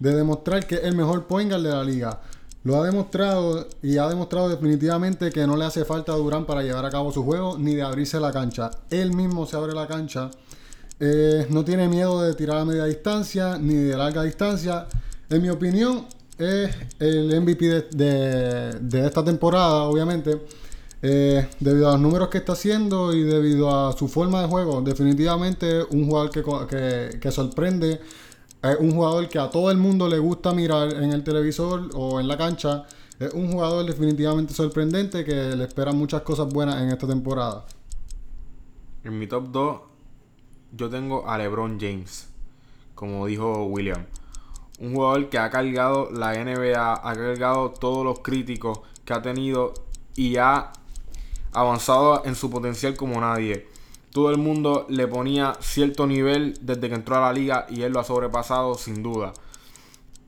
de 0.00 0.14
demostrar 0.16 0.66
que 0.66 0.76
es 0.76 0.84
el 0.84 0.96
mejor 0.96 1.26
point 1.26 1.48
guard 1.48 1.62
de 1.62 1.70
la 1.70 1.84
liga. 1.84 2.20
Lo 2.64 2.80
ha 2.80 2.84
demostrado 2.84 3.68
y 3.82 3.98
ha 3.98 4.08
demostrado 4.08 4.48
definitivamente 4.48 5.30
que 5.30 5.46
no 5.46 5.56
le 5.56 5.64
hace 5.64 5.84
falta 5.84 6.12
a 6.12 6.16
Durán 6.16 6.44
para 6.44 6.62
llevar 6.62 6.84
a 6.86 6.90
cabo 6.90 7.12
su 7.12 7.22
juego 7.22 7.56
ni 7.56 7.76
de 7.76 7.82
abrirse 7.82 8.18
la 8.18 8.32
cancha. 8.32 8.72
Él 8.90 9.14
mismo 9.14 9.46
se 9.46 9.56
abre 9.56 9.74
la 9.74 9.86
cancha. 9.86 10.32
Eh, 10.98 11.46
no 11.50 11.64
tiene 11.64 11.88
miedo 11.88 12.20
de 12.20 12.34
tirar 12.34 12.58
a 12.58 12.64
media 12.64 12.84
distancia 12.84 13.58
ni 13.58 13.74
de 13.74 13.96
larga 13.96 14.24
distancia. 14.24 14.88
En 15.30 15.40
mi 15.40 15.50
opinión, 15.50 16.06
es 16.38 16.76
el 16.98 17.40
MVP 17.40 17.88
de 17.90 19.06
esta 19.06 19.24
temporada, 19.24 19.84
obviamente. 19.84 20.40
Eh, 21.00 21.46
debido 21.60 21.88
a 21.88 21.92
los 21.92 22.00
números 22.00 22.28
que 22.28 22.38
está 22.38 22.54
haciendo 22.54 23.14
y 23.14 23.22
debido 23.22 23.70
a 23.70 23.96
su 23.96 24.08
forma 24.08 24.42
de 24.42 24.48
juego, 24.48 24.82
definitivamente 24.82 25.84
un 25.84 26.06
jugador 26.06 26.30
que, 26.30 27.18
que, 27.20 27.30
sorprende. 27.30 28.00
Es 28.62 28.76
un 28.80 28.90
jugador 28.90 29.28
que 29.28 29.38
a 29.38 29.48
todo 29.48 29.70
el 29.70 29.76
mundo 29.76 30.08
le 30.08 30.18
gusta 30.18 30.52
mirar 30.52 30.92
en 30.94 31.12
el 31.12 31.22
televisor 31.22 31.90
o 31.94 32.18
en 32.18 32.26
la 32.26 32.36
cancha. 32.36 32.84
Es 33.20 33.32
un 33.32 33.52
jugador 33.52 33.86
definitivamente 33.86 34.52
sorprendente 34.54 35.24
que 35.24 35.56
le 35.56 35.64
espera 35.64 35.92
muchas 35.92 36.22
cosas 36.22 36.48
buenas 36.48 36.82
en 36.82 36.88
esta 36.88 37.06
temporada. 37.06 37.64
En 39.04 39.18
mi 39.18 39.28
top 39.28 39.50
2 39.52 39.80
yo 40.76 40.90
tengo 40.90 41.28
a 41.28 41.38
LeBron 41.38 41.78
James, 41.80 42.28
como 42.96 43.26
dijo 43.26 43.66
William. 43.66 44.04
Un 44.78 44.94
jugador 44.94 45.28
que 45.28 45.38
ha 45.38 45.50
cargado 45.50 46.10
la 46.10 46.32
NBA, 46.32 46.92
ha 46.94 47.14
cargado 47.14 47.70
todos 47.70 48.04
los 48.04 48.20
críticos 48.20 48.80
que 49.04 49.12
ha 49.12 49.22
tenido 49.22 49.74
y 50.14 50.36
ha 50.36 50.72
avanzado 51.52 52.24
en 52.24 52.34
su 52.34 52.50
potencial 52.50 52.96
como 52.96 53.20
nadie. 53.20 53.66
Todo 54.12 54.30
el 54.30 54.38
mundo 54.38 54.86
le 54.88 55.06
ponía 55.06 55.54
cierto 55.60 56.06
nivel 56.06 56.58
desde 56.60 56.88
que 56.88 56.94
entró 56.94 57.16
a 57.16 57.20
la 57.20 57.32
liga 57.32 57.66
y 57.68 57.82
él 57.82 57.92
lo 57.92 58.00
ha 58.00 58.04
sobrepasado 58.04 58.74
sin 58.74 59.02
duda. 59.02 59.32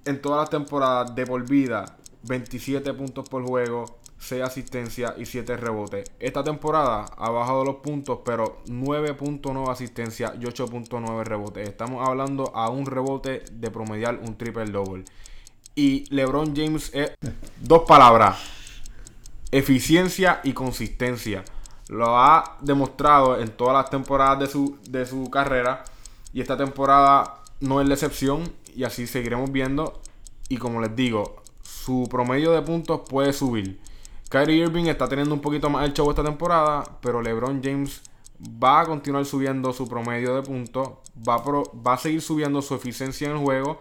En 0.05 0.21
todas 0.21 0.41
las 0.41 0.51
temporadas 0.51 1.15
de 1.15 1.27
por 1.27 1.49
vida, 1.49 1.97
27 2.23 2.93
puntos 2.95 3.29
por 3.29 3.47
juego, 3.47 4.00
6 4.21 4.43
asistencias 4.43 5.15
y 5.19 5.27
7 5.27 5.57
rebotes. 5.57 6.11
Esta 6.21 6.45
temporada 6.45 7.07
ha 7.17 7.31
bajado 7.31 7.65
los 7.65 7.77
puntos, 7.77 8.21
pero 8.25 8.63
9.9 8.67 9.69
asistencias 9.71 10.33
y 10.41 10.45
8.9 10.45 11.25
rebotes. 11.25 11.69
Estamos 11.69 12.07
hablando 12.07 12.55
a 12.55 12.71
un 12.71 12.87
rebote 12.87 13.43
de 13.51 13.71
promediar 13.71 14.21
un 14.23 14.37
triple 14.37 14.67
double. 14.67 15.05
Y 15.75 16.05
LeBron 16.15 16.55
James 16.55 16.91
es 16.95 17.13
dos 17.61 17.83
palabras 17.89 18.39
eficiencia 19.53 20.41
y 20.45 20.53
consistencia. 20.53 21.45
Lo 21.89 22.17
ha 22.17 22.59
demostrado 22.61 23.41
en 23.41 23.51
todas 23.51 23.75
las 23.75 23.91
temporadas 23.91 24.39
de 24.39 24.47
su, 24.47 24.79
de 24.89 25.07
su 25.07 25.29
carrera. 25.31 25.85
Y 26.33 26.41
esta 26.41 26.57
temporada 26.57 27.43
no 27.61 27.81
es 27.81 27.89
la 27.89 27.95
excepción. 27.95 28.53
Y 28.77 28.85
así 28.85 29.07
seguiremos 29.07 29.51
viendo. 29.51 30.01
Y 30.49 30.59
como 30.59 30.81
les 30.81 30.95
digo, 30.95 31.43
su 31.63 32.07
promedio 32.09 32.53
de 32.53 32.63
puntos 32.63 33.01
puede 33.09 33.33
subir. 33.33 33.81
Kyrie 34.31 34.63
Irving 34.63 34.85
está 34.85 35.09
teniendo 35.09 35.35
un 35.35 35.41
poquito 35.41 35.69
más 35.69 35.85
el 35.85 35.93
show 35.93 36.09
esta 36.09 36.23
temporada. 36.23 36.85
Pero 37.03 37.21
LeBron 37.21 37.61
James 37.63 38.01
va 38.41 38.81
a 38.81 38.87
continuar 38.87 39.27
subiendo 39.27 39.73
su 39.73 39.89
promedio 39.89 40.37
de 40.37 40.43
puntos. 40.43 40.89
Va 41.29 41.35
a, 41.35 41.43
va 41.45 41.95
a 41.95 41.99
seguir 41.99 42.23
subiendo 42.23 42.63
su 42.63 42.77
eficiencia 42.77 43.29
en 43.29 43.37
el 43.37 43.43
juego. 43.43 43.81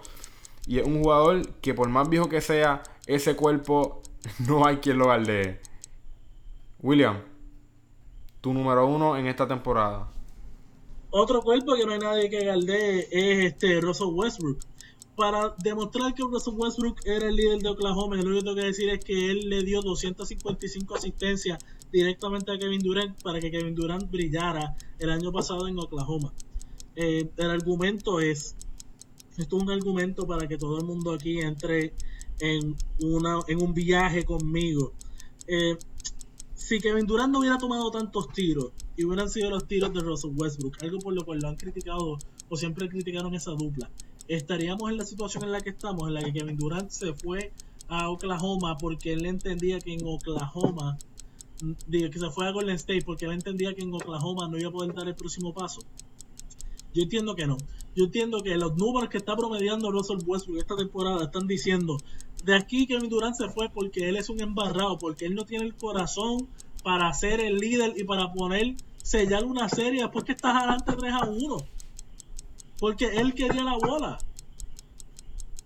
Y 0.65 0.79
es 0.79 0.87
un 0.87 1.01
jugador 1.03 1.47
que 1.61 1.75
por 1.75 1.87
más 1.89 2.09
viejo 2.09 2.27
que 2.29 2.41
sea, 2.41 2.81
ese 3.05 3.35
cuerpo 3.35 4.01
no 4.47 4.65
hay 4.65 4.77
quien 4.77 4.97
lo 4.97 5.07
galdee. 5.07 5.61
William, 6.81 7.21
tu 8.41 8.51
número 8.51 8.87
uno 8.87 9.17
en 9.17 9.27
esta 9.27 9.47
temporada. 9.47 10.09
Otro 11.11 11.43
cuerpo 11.43 11.75
que 11.75 11.85
no 11.85 11.93
hay 11.93 11.99
nadie 11.99 12.29
que 12.29 12.45
galdee 12.45 13.07
es 13.11 13.53
este 13.53 13.81
Russell 13.81 14.13
Westbrook. 14.13 14.59
Para 15.19 15.53
demostrar 15.61 16.13
que 16.13 16.23
Russell 16.23 16.53
Westbrook 16.55 17.01
era 17.03 17.27
el 17.27 17.35
líder 17.35 17.59
de 17.59 17.67
Oklahoma, 17.67 18.15
lo 18.15 18.21
único 18.21 18.35
que 18.35 18.43
tengo 18.45 18.55
que 18.55 18.63
decir 18.67 18.89
es 18.89 19.03
que 19.03 19.29
él 19.31 19.49
le 19.49 19.63
dio 19.63 19.81
255 19.81 20.95
asistencias 20.95 21.59
directamente 21.91 22.53
a 22.53 22.57
Kevin 22.57 22.79
Durant 22.79 23.21
para 23.21 23.41
que 23.41 23.51
Kevin 23.51 23.75
Durant 23.75 24.09
brillara 24.09 24.77
el 24.97 25.09
año 25.09 25.33
pasado 25.33 25.67
en 25.67 25.77
Oklahoma. 25.77 26.31
Eh, 26.95 27.29
el 27.35 27.49
argumento 27.49 28.21
es, 28.21 28.55
esto 29.35 29.57
es 29.57 29.61
un 29.61 29.69
argumento 29.69 30.25
para 30.25 30.47
que 30.47 30.57
todo 30.57 30.77
el 30.77 30.85
mundo 30.85 31.11
aquí 31.11 31.41
entre 31.41 31.93
en, 32.39 32.77
una, 33.01 33.39
en 33.49 33.61
un 33.61 33.73
viaje 33.73 34.23
conmigo. 34.23 34.93
Eh, 35.47 35.77
si 36.55 36.79
Kevin 36.79 37.05
Durant 37.05 37.33
no 37.33 37.39
hubiera 37.39 37.57
tomado 37.57 37.91
tantos 37.91 38.31
tiros 38.31 38.71
y 38.95 39.03
hubieran 39.03 39.29
sido 39.29 39.49
los 39.49 39.67
tiros 39.67 39.93
de 39.93 39.99
Russell 39.99 40.31
Westbrook, 40.33 40.77
algo 40.81 40.99
por 40.99 41.13
lo 41.13 41.25
cual 41.25 41.39
lo 41.39 41.49
han 41.49 41.57
criticado 41.57 42.17
o 42.47 42.55
siempre 42.55 42.87
criticaron 42.87 43.35
esa 43.35 43.51
dupla, 43.51 43.91
estaríamos 44.29 44.89
en 44.91 44.97
la 44.97 45.05
situación 45.05 45.43
en 45.43 45.51
la 45.51 45.61
que 45.61 45.71
estamos, 45.71 46.07
en 46.07 46.13
la 46.13 46.21
que 46.21 46.31
Kevin 46.31 46.55
Durant 46.55 46.89
se 46.89 47.13
fue 47.13 47.51
a 47.87 48.09
Oklahoma 48.09 48.77
porque 48.77 49.13
él 49.13 49.25
entendía 49.25 49.79
que 49.79 49.93
en 49.93 50.05
Oklahoma, 50.05 50.97
digo, 51.87 52.09
que 52.11 52.19
se 52.19 52.29
fue 52.29 52.47
a 52.47 52.51
Golden 52.51 52.75
State 52.75 53.01
porque 53.03 53.25
él 53.25 53.31
entendía 53.31 53.73
que 53.73 53.81
en 53.81 53.93
Oklahoma 53.93 54.47
no 54.47 54.57
iba 54.57 54.69
a 54.69 54.71
poder 54.71 54.93
dar 54.93 55.07
el 55.07 55.15
próximo 55.15 55.53
paso. 55.53 55.81
Yo 56.93 57.03
entiendo 57.03 57.35
que 57.35 57.47
no. 57.47 57.57
Yo 57.95 58.05
entiendo 58.05 58.41
que 58.41 58.55
los 58.55 58.77
números 58.77 59.09
que 59.09 59.17
está 59.17 59.35
promediando 59.35 59.91
Russell 59.91 60.19
Westbrook 60.25 60.59
esta 60.59 60.75
temporada 60.75 61.23
están 61.23 61.47
diciendo 61.47 61.97
De 62.43 62.55
aquí 62.55 62.85
Kevin 62.85 63.09
Durant 63.09 63.35
se 63.35 63.49
fue 63.49 63.69
porque 63.69 64.07
él 64.09 64.15
es 64.15 64.29
un 64.29 64.39
embarrado, 64.41 64.99
porque 64.99 65.25
él 65.25 65.33
no 65.33 65.45
tiene 65.45 65.65
el 65.65 65.75
corazón 65.75 66.47
para 66.83 67.11
ser 67.13 67.41
el 67.41 67.57
líder 67.57 67.93
y 67.97 68.03
para 68.03 68.31
poner, 68.31 68.75
sellar 69.03 69.43
una 69.43 69.67
serie 69.69 70.01
después 70.01 70.23
que 70.23 70.33
estás 70.33 70.55
adelante 70.55 70.93
3 70.97 71.13
a 71.13 71.25
1. 71.25 71.57
Porque 72.79 73.05
él 73.05 73.33
quería 73.33 73.63
la 73.63 73.77
bola. 73.77 74.17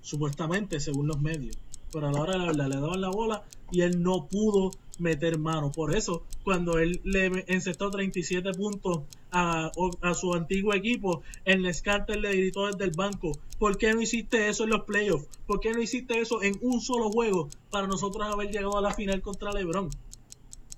Supuestamente, 0.01 0.79
según 0.79 1.07
los 1.07 1.21
medios. 1.21 1.57
Pero 1.91 2.07
a 2.07 2.11
la 2.11 2.21
hora 2.21 2.33
de 2.33 2.39
la 2.39 2.45
verdad 2.45 2.67
le 2.67 2.75
daban 2.75 3.01
la 3.01 3.09
bola 3.09 3.43
y 3.71 3.81
él 3.81 4.01
no 4.01 4.27
pudo 4.27 4.71
meter 4.99 5.37
mano. 5.37 5.71
Por 5.71 5.95
eso, 5.95 6.23
cuando 6.43 6.79
él 6.79 7.01
le 7.03 7.45
encestó 7.47 7.89
37 7.89 8.51
puntos 8.53 9.01
a, 9.31 9.71
su 10.13 10.33
antiguo 10.33 10.73
equipo, 10.73 11.21
el 11.45 11.69
Carter 11.81 12.19
le 12.19 12.35
gritó 12.35 12.67
desde 12.67 12.85
el 12.85 12.91
banco, 12.91 13.31
¿por 13.59 13.77
qué 13.77 13.93
no 13.93 14.01
hiciste 14.01 14.49
eso 14.49 14.63
en 14.63 14.71
los 14.71 14.81
playoffs? 14.83 15.27
¿Por 15.47 15.59
qué 15.59 15.71
no 15.71 15.81
hiciste 15.81 16.19
eso 16.19 16.41
en 16.43 16.57
un 16.61 16.81
solo 16.81 17.09
juego 17.09 17.49
para 17.69 17.87
nosotros 17.87 18.27
haber 18.31 18.51
llegado 18.51 18.77
a 18.77 18.81
la 18.81 18.93
final 18.93 19.21
contra 19.21 19.51
LeBron? 19.51 19.89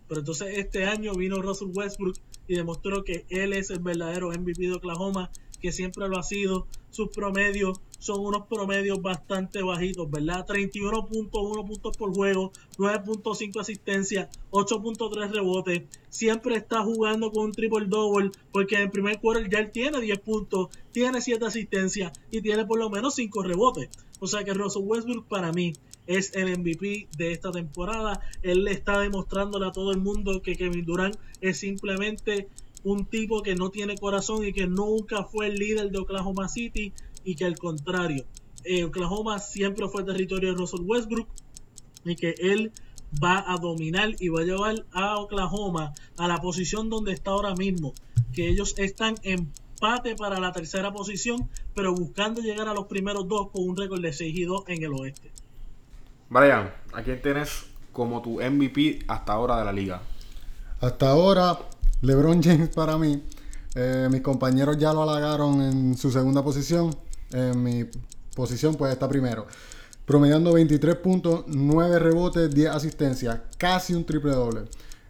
Pero 0.08 0.19
entonces 0.19 0.58
este 0.58 0.86
año 0.86 1.13
vino 1.13 1.41
Russell 1.41 1.71
Westbrook 1.74 2.15
y 2.48 2.56
demostró 2.56 3.04
que 3.04 3.26
él 3.30 3.54
es 3.54 3.71
el 3.71 3.80
verdadero 3.80 4.30
MVP 4.30 4.67
de 4.67 4.74
Oklahoma, 4.74 5.32
que 5.65 5.71
siempre 5.71 6.08
lo 6.08 6.19
ha 6.19 6.23
sido. 6.23 6.67
Sus 6.91 7.10
promedios 7.10 7.82
son 7.97 8.23
unos 8.23 8.45
promedios 8.45 9.01
bastante 9.01 9.63
bajitos, 9.63 10.10
¿verdad? 10.12 10.45
31.1 10.45 11.65
puntos 11.65 11.97
por 11.97 12.13
juego, 12.13 12.51
9.5 12.78 13.60
asistencia, 13.60 14.30
8.3 14.51 15.32
rebotes. 15.32 15.82
Siempre 16.10 16.56
está 16.56 16.84
jugando 16.84 17.32
con 17.32 17.45
un 17.45 17.51
triple 17.51 17.88
double 17.88 18.30
porque 18.51 18.75
en 18.75 18.82
el 18.82 18.91
primer 18.91 19.19
quarter 19.19 19.49
ya 19.49 19.58
él 19.58 19.71
tiene 19.71 19.99
10 19.99 20.19
puntos, 20.19 20.67
tiene 20.91 21.19
7 21.19 21.43
asistencias 21.43 22.12
y 22.30 22.41
tiene 22.41 22.63
por 22.65 22.78
lo 22.78 22.91
menos 22.91 23.15
5 23.15 23.41
rebotes. 23.41 23.89
O 24.19 24.28
sea 24.28 24.43
que 24.43 24.54
Russell 24.54 24.84
Westbrook 24.86 25.28
para 25.28 25.51
mí 25.51 25.73
es 26.06 26.36
el 26.36 26.60
MVP 26.60 27.08
de 27.17 27.32
esta 27.32 27.49
temporada. 27.49 28.21
Él 28.43 28.65
le 28.65 28.71
está 28.71 28.99
demostrándole 28.99 29.65
a 29.65 29.71
todo 29.71 29.91
el 29.91 29.97
mundo 29.99 30.43
que 30.43 30.56
Kevin 30.56 30.86
Durant 30.86 31.15
es 31.41 31.58
simplemente 31.58 32.49
un 32.86 33.06
tipo 33.06 33.43
que 33.43 33.56
no 33.56 33.69
tiene 33.69 33.98
corazón 33.98 34.45
y 34.45 34.54
que 34.54 34.67
nunca 34.67 35.26
fue 35.26 35.48
el 35.48 35.56
líder 35.56 35.91
de 35.91 36.00
Oklahoma 36.00 36.48
City 36.48 36.93
y 37.26 37.36
que 37.36 37.43
al 37.43 37.58
contrario, 37.58 38.26
eh, 38.63 38.86
Oklahoma 38.86 39.39
siempre 39.39 39.89
fue 39.89 40.04
territorio 40.04 40.52
de 40.52 40.58
Russell 40.58 40.86
Westbrook 40.86 41.28
y 42.06 42.15
que 42.15 42.36
él 42.39 42.71
va 43.21 43.43
a 43.52 43.58
dominar 43.58 44.15
y 44.19 44.30
va 44.30 44.41
a 44.41 44.43
llevar 44.43 44.86
a 44.93 45.17
Oklahoma 45.17 45.93
a 46.17 46.28
la 46.28 46.38
posición 46.38 46.89
donde 46.89 47.12
está 47.12 47.32
ahora 47.32 47.56
mismo, 47.56 47.93
que 48.34 48.48
ellos 48.48 48.76
están 48.78 49.15
en 49.24 49.52
empate 49.76 50.15
para 50.15 50.39
la 50.39 50.52
tercera 50.52 50.91
posición, 50.93 51.50
pero 51.74 51.93
buscando 51.93 52.41
llegar 52.41 52.67
a 52.67 52.74
los 52.74 52.86
primeros 52.86 53.28
dos 53.28 53.52
con 53.52 53.67
un 53.67 53.76
récord 53.76 54.02
de 54.02 54.13
6 54.13 54.36
y 54.36 54.43
2 54.43 54.63
en 54.67 54.84
el 54.84 54.93
oeste. 54.93 55.32
Brian, 56.30 56.74
¿a 56.93 57.04
quién 57.04 57.21
tienes 57.21 57.65
como 57.91 58.21
tu 58.21 58.41
MVP 58.41 59.00
hasta 59.08 59.34
ahora 59.34 59.60
de 59.60 59.65
la 59.65 59.74
liga? 59.74 60.02
Hasta 60.82 61.10
ahora, 61.10 61.60
LeBron 62.01 62.41
James 62.41 62.69
para 62.69 62.97
mí. 62.97 63.23
Eh, 63.75 64.08
mis 64.12 64.21
compañeros 64.21 64.77
ya 64.77 64.93
lo 64.93 65.03
halagaron 65.03 65.62
en 65.62 65.97
su 65.97 66.12
segunda 66.12 66.43
posición. 66.43 66.95
En 67.31 67.62
mi 67.62 67.86
posición, 68.36 68.75
pues 68.75 68.93
está 68.93 69.08
primero. 69.08 69.47
Promediando 70.05 70.53
23 70.53 70.95
puntos, 70.97 71.45
9 71.47 71.99
rebotes, 71.99 72.53
10 72.53 72.69
asistencias. 72.69 73.39
Casi 73.58 73.93
un 73.93 74.05
triple 74.05 74.31
doble. 74.31 74.62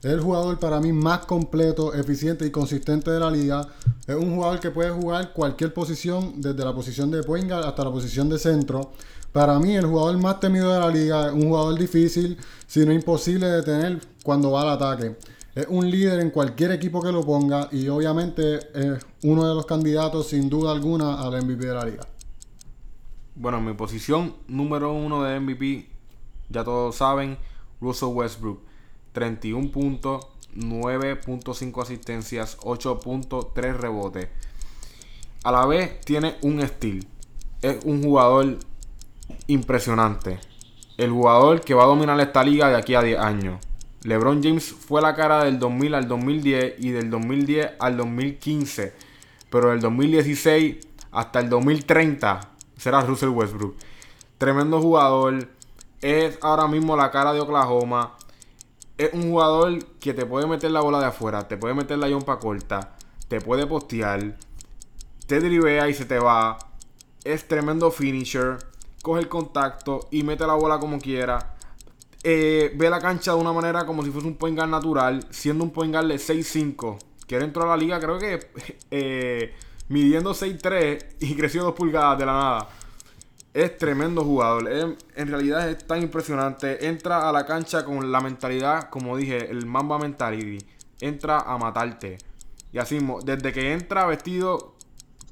Es 0.02 0.12
el 0.12 0.22
jugador 0.22 0.60
para 0.60 0.80
mí 0.80 0.94
más 0.94 1.26
completo, 1.26 1.94
eficiente 1.94 2.46
y 2.46 2.52
consistente 2.52 3.12
de 3.12 3.20
la 3.20 3.30
liga. 3.30 3.68
Es 4.08 4.16
un 4.16 4.36
jugador 4.36 4.60
que 4.60 4.72
puede 4.72 4.92
jugar 4.92 5.34
cualquier 5.34 5.74
posición, 5.74 6.42
desde 6.42 6.64
la 6.64 6.74
posición 6.74 7.10
de 7.12 7.24
point 7.24 7.52
hasta 7.52 7.84
la 7.84 7.92
posición 7.92 8.30
de 8.30 8.38
centro. 8.38 8.92
Para 9.32 9.60
mí, 9.60 9.76
el 9.76 9.86
jugador 9.86 10.18
más 10.18 10.40
temido 10.40 10.72
de 10.72 10.80
la 10.80 10.90
liga 10.90 11.28
es 11.28 11.34
un 11.34 11.50
jugador 11.50 11.78
difícil, 11.78 12.38
sino 12.68 12.94
imposible 12.94 13.48
de 13.48 13.64
tener 13.64 14.00
cuando 14.24 14.52
va 14.52 14.62
al 14.62 14.70
ataque. 14.70 15.18
Es 15.56 15.68
un 15.70 15.90
líder 15.90 16.20
en 16.20 16.32
cualquier 16.32 16.72
equipo 16.72 17.02
que 17.02 17.14
lo 17.14 17.24
ponga 17.24 17.70
y 17.72 17.88
obviamente 17.88 18.60
es 18.74 19.06
uno 19.24 19.48
de 19.48 19.56
los 19.56 19.66
candidatos 19.66 20.28
sin 20.28 20.50
duda 20.50 20.74
alguna 20.74 21.22
al 21.22 21.42
MVP 21.46 21.66
de 21.66 21.74
la 21.74 21.86
liga. 21.86 22.06
Bueno, 23.36 23.62
mi 23.62 23.74
posición 23.74 24.36
número 24.50 24.92
uno 24.92 25.24
de 25.24 25.40
MVP, 25.40 25.88
ya 26.50 26.66
todos 26.66 26.98
saben, 26.98 27.38
Russell 27.80 28.10
Westbrook. 28.10 28.60
31 29.14 29.72
puntos, 29.72 30.28
9.5 30.58 31.82
asistencias, 31.82 32.58
8.3 32.58 33.78
rebotes. 33.78 34.28
A 35.46 35.54
la 35.54 35.66
vez 35.66 36.02
tiene 36.02 36.36
un 36.42 36.60
estilo. 36.60 37.06
Es 37.62 37.86
un 37.86 38.04
jugador 38.04 38.58
impresionante. 39.48 40.38
El 40.98 41.12
jugador 41.12 41.62
que 41.62 41.74
va 41.74 41.84
a 41.84 41.88
dominar 41.88 42.20
esta 42.20 42.44
liga 42.44 42.68
de 42.68 42.76
aquí 42.76 42.94
a 42.94 43.02
10 43.02 43.20
años. 43.20 43.62
LeBron 44.06 44.42
James 44.42 44.64
fue 44.72 45.02
la 45.02 45.16
cara 45.16 45.44
del 45.44 45.60
2000 45.60 45.96
al 45.96 46.08
2010 46.08 46.76
y 46.80 46.92
del 46.92 47.10
2010 47.10 47.72
al 47.80 47.98
2015. 47.98 48.94
Pero 49.50 49.70
del 49.70 49.82
2016 49.82 50.78
hasta 51.12 51.40
el 51.40 51.50
2030 51.50 52.40
será 52.78 53.02
Russell 53.02 53.30
Westbrook. 53.30 53.76
Tremendo 54.38 54.82
jugador. 54.82 55.50
Es 56.02 56.38
ahora 56.42 56.68
mismo 56.68 56.96
la 56.96 57.12
cara 57.12 57.34
de 57.34 57.40
Oklahoma 57.40 58.14
es 58.98 59.14
un 59.14 59.24
jugador 59.24 59.84
que 60.00 60.14
te 60.14 60.26
puede 60.26 60.48
meter 60.48 60.72
la 60.72 60.82
bola 60.82 61.00
de 61.00 61.06
afuera, 61.08 61.48
te 61.48 61.58
puede 61.58 61.74
meter 61.74 61.98
la 61.98 62.08
yompa 62.08 62.40
corta, 62.40 62.96
te 63.28 63.42
puede 63.42 63.68
postear, 63.68 64.38
te 65.28 65.40
drivea 65.40 65.90
y 65.90 65.94
se 65.94 66.06
te 66.06 66.20
va. 66.20 66.58
Es 67.24 67.48
tremendo 67.48 67.92
finisher. 67.92 68.58
Coge 69.02 69.22
el 69.22 69.28
contacto 69.28 70.08
y 70.12 70.24
mete 70.24 70.48
la 70.48 70.54
bola 70.54 70.80
como 70.80 71.00
quiera. 71.00 71.55
Eh, 72.28 72.74
ve 72.76 72.90
la 72.90 73.00
cancha 73.00 73.34
de 73.34 73.38
una 73.38 73.54
manera 73.54 73.86
como 73.86 74.04
si 74.04 74.10
fuese 74.10 74.28
un 74.28 74.36
point 74.36 74.58
guard 74.58 74.72
natural, 74.72 75.24
siendo 75.30 75.64
un 75.64 75.70
point 75.70 75.94
guard 75.94 76.08
de 76.08 76.16
6'5. 76.16 76.98
Que 77.28 77.38
dentro 77.38 77.62
de 77.62 77.70
la 77.70 77.78
liga 77.78 78.00
creo 78.00 78.18
que 78.18 78.40
eh, 78.92 79.54
midiendo 79.90 80.34
6'3 80.34 81.06
y 81.20 81.36
creció 81.36 81.64
2 81.64 81.76
pulgadas 81.76 82.18
de 82.18 82.26
la 82.26 82.34
nada. 82.34 82.70
Es 83.54 83.78
tremendo 83.78 84.24
jugador. 84.24 84.68
en 85.16 85.28
realidad 85.28 85.70
es 85.70 85.86
tan 85.86 86.02
impresionante. 86.02 86.88
Entra 86.88 87.30
a 87.30 87.32
la 87.32 87.46
cancha 87.46 87.86
con 87.86 88.12
la 88.12 88.20
mentalidad, 88.22 88.90
como 88.90 89.16
dije, 89.16 89.52
el 89.52 89.68
Mamba 89.68 90.00
Mentality. 90.00 90.66
Entra 91.02 91.42
a 91.42 91.60
matarte. 91.60 92.18
Y 92.74 92.80
así, 92.80 92.98
desde 93.24 93.54
que 93.54 93.72
entra 93.72 94.08
vestido 94.08 94.74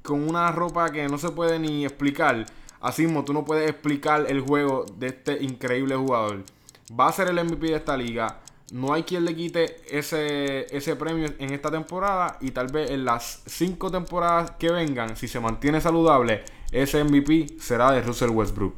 con 0.03 0.29
una 0.29 0.51
ropa 0.51 0.91
que 0.91 1.07
no 1.07 1.17
se 1.17 1.31
puede 1.31 1.57
ni 1.57 1.85
explicar, 1.85 2.45
así 2.81 3.07
tú 3.25 3.33
no 3.33 3.43
puedes 3.45 3.67
explicar 3.67 4.27
el 4.29 4.41
juego 4.41 4.85
de 4.95 5.07
este 5.07 5.43
increíble 5.43 5.95
jugador. 5.95 6.43
Va 6.91 7.07
a 7.07 7.13
ser 7.13 7.29
el 7.29 7.43
MVP 7.43 7.67
de 7.67 7.75
esta 7.75 7.95
liga. 7.95 8.39
No 8.71 8.93
hay 8.93 9.03
quien 9.03 9.25
le 9.25 9.35
quite 9.35 9.77
ese, 9.89 10.75
ese 10.75 10.95
premio 10.95 11.27
en 11.37 11.53
esta 11.53 11.69
temporada 11.69 12.37
y 12.41 12.51
tal 12.51 12.67
vez 12.67 12.91
en 12.91 13.05
las 13.05 13.43
cinco 13.45 13.91
temporadas 13.91 14.51
que 14.51 14.71
vengan, 14.71 15.15
si 15.15 15.27
se 15.27 15.39
mantiene 15.39 15.79
saludable, 15.79 16.43
ese 16.71 17.03
MVP 17.03 17.59
será 17.59 17.91
de 17.91 18.01
Russell 18.01 18.29
Westbrook. 18.29 18.73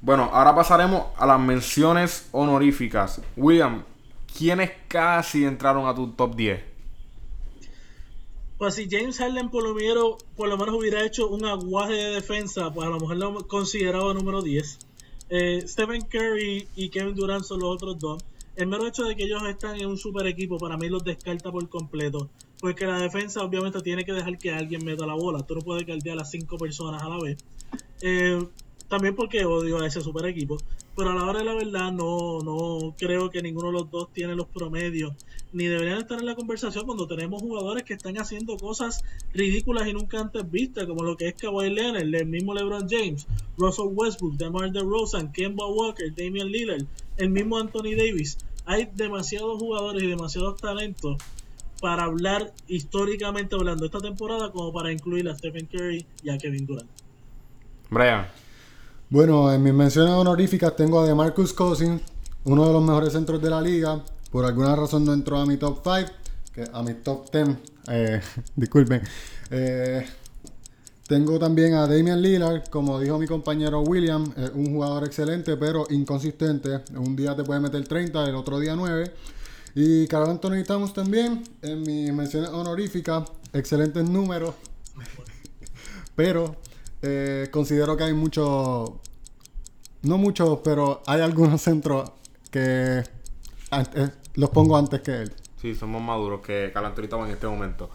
Bueno, 0.00 0.30
ahora 0.32 0.54
pasaremos 0.54 1.06
a 1.16 1.26
las 1.26 1.38
menciones 1.38 2.28
honoríficas. 2.32 3.20
William, 3.36 3.84
¿quiénes 4.36 4.72
casi 4.88 5.44
entraron 5.44 5.86
a 5.86 5.94
tu 5.94 6.08
top 6.08 6.34
10? 6.34 6.64
Pues 8.58 8.74
si 8.74 8.88
James 8.90 9.18
Harden 9.18 9.50
por 9.50 9.62
lo, 9.62 9.74
menos, 9.74 10.16
por 10.36 10.48
lo 10.48 10.56
menos 10.56 10.74
hubiera 10.74 11.04
hecho 11.04 11.28
un 11.28 11.44
aguaje 11.44 11.92
de 11.92 12.14
defensa, 12.14 12.72
pues 12.72 12.86
a 12.86 12.90
lo 12.90 12.98
mejor 12.98 13.16
lo 13.16 13.46
consideraba 13.46 14.14
número 14.14 14.40
10. 14.42 14.78
Eh, 15.34 15.64
Stephen 15.66 16.02
Curry 16.02 16.68
y 16.76 16.90
Kevin 16.90 17.14
Durant 17.14 17.42
son 17.42 17.60
los 17.60 17.70
otros 17.70 17.98
dos. 17.98 18.22
El 18.54 18.66
mero 18.66 18.86
hecho 18.86 19.04
de 19.04 19.16
que 19.16 19.24
ellos 19.24 19.42
están 19.48 19.80
en 19.80 19.86
un 19.86 19.96
super 19.96 20.26
equipo 20.26 20.58
para 20.58 20.76
mí 20.76 20.90
los 20.90 21.02
descarta 21.02 21.50
por 21.50 21.66
completo. 21.70 22.28
Porque 22.60 22.84
la 22.84 22.98
defensa 22.98 23.42
obviamente 23.42 23.80
tiene 23.80 24.04
que 24.04 24.12
dejar 24.12 24.36
que 24.36 24.50
alguien 24.50 24.84
meta 24.84 25.06
la 25.06 25.14
bola. 25.14 25.42
Tú 25.46 25.54
no 25.54 25.62
puedes 25.62 25.86
caldear 25.86 26.20
a 26.20 26.26
cinco 26.26 26.58
personas 26.58 27.02
a 27.02 27.08
la 27.08 27.18
vez. 27.18 27.38
Eh, 28.02 28.46
también 28.92 29.16
porque 29.16 29.46
odio 29.46 29.78
a 29.78 29.86
ese 29.86 30.02
super 30.02 30.26
equipo. 30.26 30.58
Pero 30.94 31.12
a 31.12 31.14
la 31.14 31.24
hora 31.24 31.38
de 31.38 31.46
la 31.46 31.54
verdad 31.54 31.90
no, 31.92 32.40
no 32.40 32.94
creo 32.98 33.30
que 33.30 33.40
ninguno 33.40 33.68
de 33.68 33.72
los 33.72 33.90
dos 33.90 34.12
tiene 34.12 34.34
los 34.36 34.48
promedios. 34.48 35.14
Ni 35.54 35.64
deberían 35.64 35.96
estar 35.96 36.18
en 36.18 36.26
la 36.26 36.34
conversación 36.34 36.84
cuando 36.84 37.06
tenemos 37.06 37.40
jugadores 37.40 37.84
que 37.84 37.94
están 37.94 38.18
haciendo 38.18 38.58
cosas 38.58 39.02
ridículas 39.32 39.88
y 39.88 39.94
nunca 39.94 40.20
antes 40.20 40.50
vistas. 40.50 40.84
Como 40.84 41.04
lo 41.04 41.16
que 41.16 41.28
es 41.28 41.34
Kawhi 41.36 41.70
Leonard, 41.70 42.02
el 42.02 42.26
mismo 42.26 42.52
LeBron 42.52 42.86
James, 42.86 43.26
Russell 43.56 43.86
Westbrook, 43.94 44.34
DeMar 44.34 44.70
DeRozan, 44.72 45.32
Kemba 45.32 45.66
Walker, 45.68 46.14
Damian 46.14 46.48
Lillard, 46.48 46.84
el 47.16 47.30
mismo 47.30 47.56
Anthony 47.56 47.96
Davis. 47.96 48.36
Hay 48.66 48.90
demasiados 48.94 49.58
jugadores 49.58 50.02
y 50.02 50.06
demasiados 50.06 50.60
talentos 50.60 51.16
para 51.80 52.04
hablar 52.04 52.52
históricamente 52.68 53.54
hablando 53.54 53.86
esta 53.86 54.00
temporada 54.00 54.52
como 54.52 54.70
para 54.70 54.92
incluir 54.92 55.30
a 55.30 55.34
Stephen 55.34 55.64
Curry 55.64 56.04
y 56.22 56.28
a 56.28 56.36
Kevin 56.36 56.66
Durant. 56.66 56.90
Brian. 57.88 58.26
Bueno, 59.12 59.52
en 59.52 59.62
mis 59.62 59.74
menciones 59.74 60.14
honoríficas 60.14 60.74
tengo 60.74 60.98
a 60.98 61.06
DeMarcus 61.06 61.52
Cousins, 61.52 62.00
uno 62.44 62.66
de 62.66 62.72
los 62.72 62.82
mejores 62.82 63.12
centros 63.12 63.42
de 63.42 63.50
la 63.50 63.60
liga. 63.60 64.02
Por 64.30 64.46
alguna 64.46 64.74
razón 64.74 65.04
no 65.04 65.12
entró 65.12 65.36
a 65.36 65.44
mi 65.44 65.58
top 65.58 65.82
5, 65.84 66.10
que 66.54 66.64
a 66.72 66.82
mi 66.82 66.94
top 66.94 67.30
10, 67.30 67.48
eh, 67.88 68.22
disculpen. 68.56 69.02
Eh, 69.50 70.06
tengo 71.06 71.38
también 71.38 71.74
a 71.74 71.86
Damian 71.86 72.22
Lillard, 72.22 72.70
como 72.70 72.98
dijo 72.98 73.18
mi 73.18 73.26
compañero 73.26 73.82
William, 73.82 74.32
un 74.54 74.72
jugador 74.72 75.04
excelente 75.04 75.58
pero 75.58 75.86
inconsistente. 75.90 76.80
Un 76.96 77.14
día 77.14 77.36
te 77.36 77.44
puede 77.44 77.60
meter 77.60 77.86
30, 77.86 78.30
el 78.30 78.34
otro 78.34 78.58
día 78.60 78.74
9. 78.74 79.12
Y 79.74 80.06
Carl 80.06 80.30
Anthony 80.30 80.64
Towns 80.66 80.94
también, 80.94 81.44
en 81.60 81.82
mis 81.82 82.10
menciones 82.14 82.48
honoríficas, 82.48 83.24
excelentes 83.52 84.08
números. 84.08 84.54
pero 86.16 86.56
eh, 87.02 87.48
considero 87.50 87.96
que 87.96 88.04
hay 88.04 88.14
muchos, 88.14 88.92
no 90.02 90.18
muchos, 90.18 90.60
pero 90.62 91.02
hay 91.06 91.20
algunos 91.20 91.60
centros 91.60 92.10
que 92.50 92.98
eh, 93.00 94.08
los 94.34 94.50
pongo 94.50 94.76
antes 94.76 95.00
que 95.00 95.22
él. 95.22 95.32
Sí, 95.60 95.74
son 95.74 95.92
más 95.92 96.02
maduros 96.02 96.40
que 96.40 96.72
Towns 96.74 97.28
en 97.28 97.34
este 97.34 97.46
momento. 97.46 97.90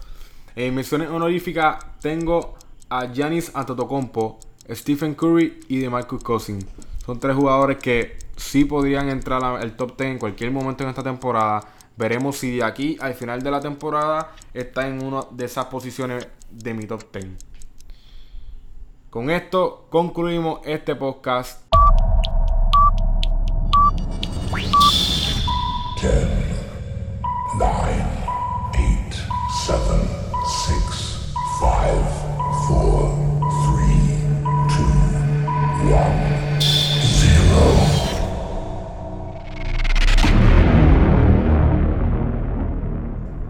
En 0.56 0.74
menciones 0.74 1.08
honoríficas 1.08 1.84
tengo 2.00 2.56
a 2.88 3.12
Giannis 3.12 3.50
Antetokounmpo, 3.54 4.38
Stephen 4.70 5.14
Curry 5.14 5.60
y 5.68 5.78
DeMarcus 5.78 6.22
Cousins. 6.22 6.66
Son 7.04 7.20
tres 7.20 7.36
jugadores 7.36 7.78
que 7.78 8.18
sí 8.36 8.64
podrían 8.64 9.08
entrar 9.08 9.42
al 9.42 9.76
top 9.76 9.96
10 9.96 10.10
en 10.10 10.18
cualquier 10.18 10.50
momento 10.50 10.84
en 10.84 10.90
esta 10.90 11.02
temporada. 11.02 11.60
Veremos 11.96 12.36
si 12.36 12.56
de 12.56 12.64
aquí 12.64 12.96
al 13.00 13.14
final 13.14 13.42
de 13.42 13.50
la 13.50 13.60
temporada 13.60 14.34
está 14.54 14.86
en 14.86 15.02
una 15.02 15.22
de 15.30 15.44
esas 15.44 15.66
posiciones 15.66 16.26
de 16.50 16.74
mi 16.74 16.86
top 16.86 17.04
10. 17.12 17.47
Con 19.10 19.30
esto 19.30 19.86
concluimos 19.88 20.60
este 20.64 20.94
podcast. 20.94 21.62
10, 25.98 26.12
9, 27.58 27.72
8, 28.68 28.82
7, 29.64 29.80
6, 30.44 31.32
5, 31.58 31.72
4, 32.68 33.16
3, 33.64 34.28
2, 34.68 34.84
1, 35.84 36.60
0. 37.00 37.38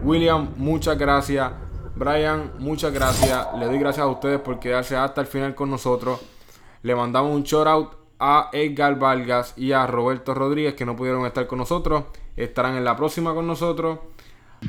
William, 0.05 0.55
muchas 0.57 0.97
gracias. 0.97 1.68
Brian, 1.99 2.53
muchas 2.59 2.93
gracias. 2.93 3.49
Le 3.59 3.67
doy 3.67 3.79
gracias 3.79 4.05
a 4.05 4.09
ustedes 4.09 4.41
por 4.41 4.61
quedarse 4.61 4.97
hasta 4.97 5.21
el 5.21 5.27
final 5.27 5.55
con 5.55 5.69
nosotros. 5.69 6.21
Le 6.83 6.95
mandamos 6.95 7.35
un 7.35 7.43
shout 7.43 7.67
out 7.67 7.93
a 8.21 8.51
Edgar 8.53 8.99
Vargas 8.99 9.55
y 9.57 9.73
a 9.73 9.87
Roberto 9.87 10.33
Rodríguez 10.33 10.75
que 10.75 10.87
no 10.87 10.97
pudieron 10.97 11.27
estar 11.27 11.47
con 11.47 11.59
nosotros. 11.59 12.05
Estarán 12.37 12.77
en 12.77 12.85
la 12.85 12.97
próxima 12.97 13.35
con 13.35 13.47
nosotros. 13.47 13.99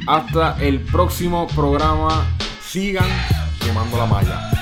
Hasta 0.07 0.57
el 0.59 0.81
próximo 0.81 1.47
programa. 1.55 2.25
Sigan 2.61 3.07
quemando 3.59 3.97
la 3.97 4.05
malla. 4.05 4.58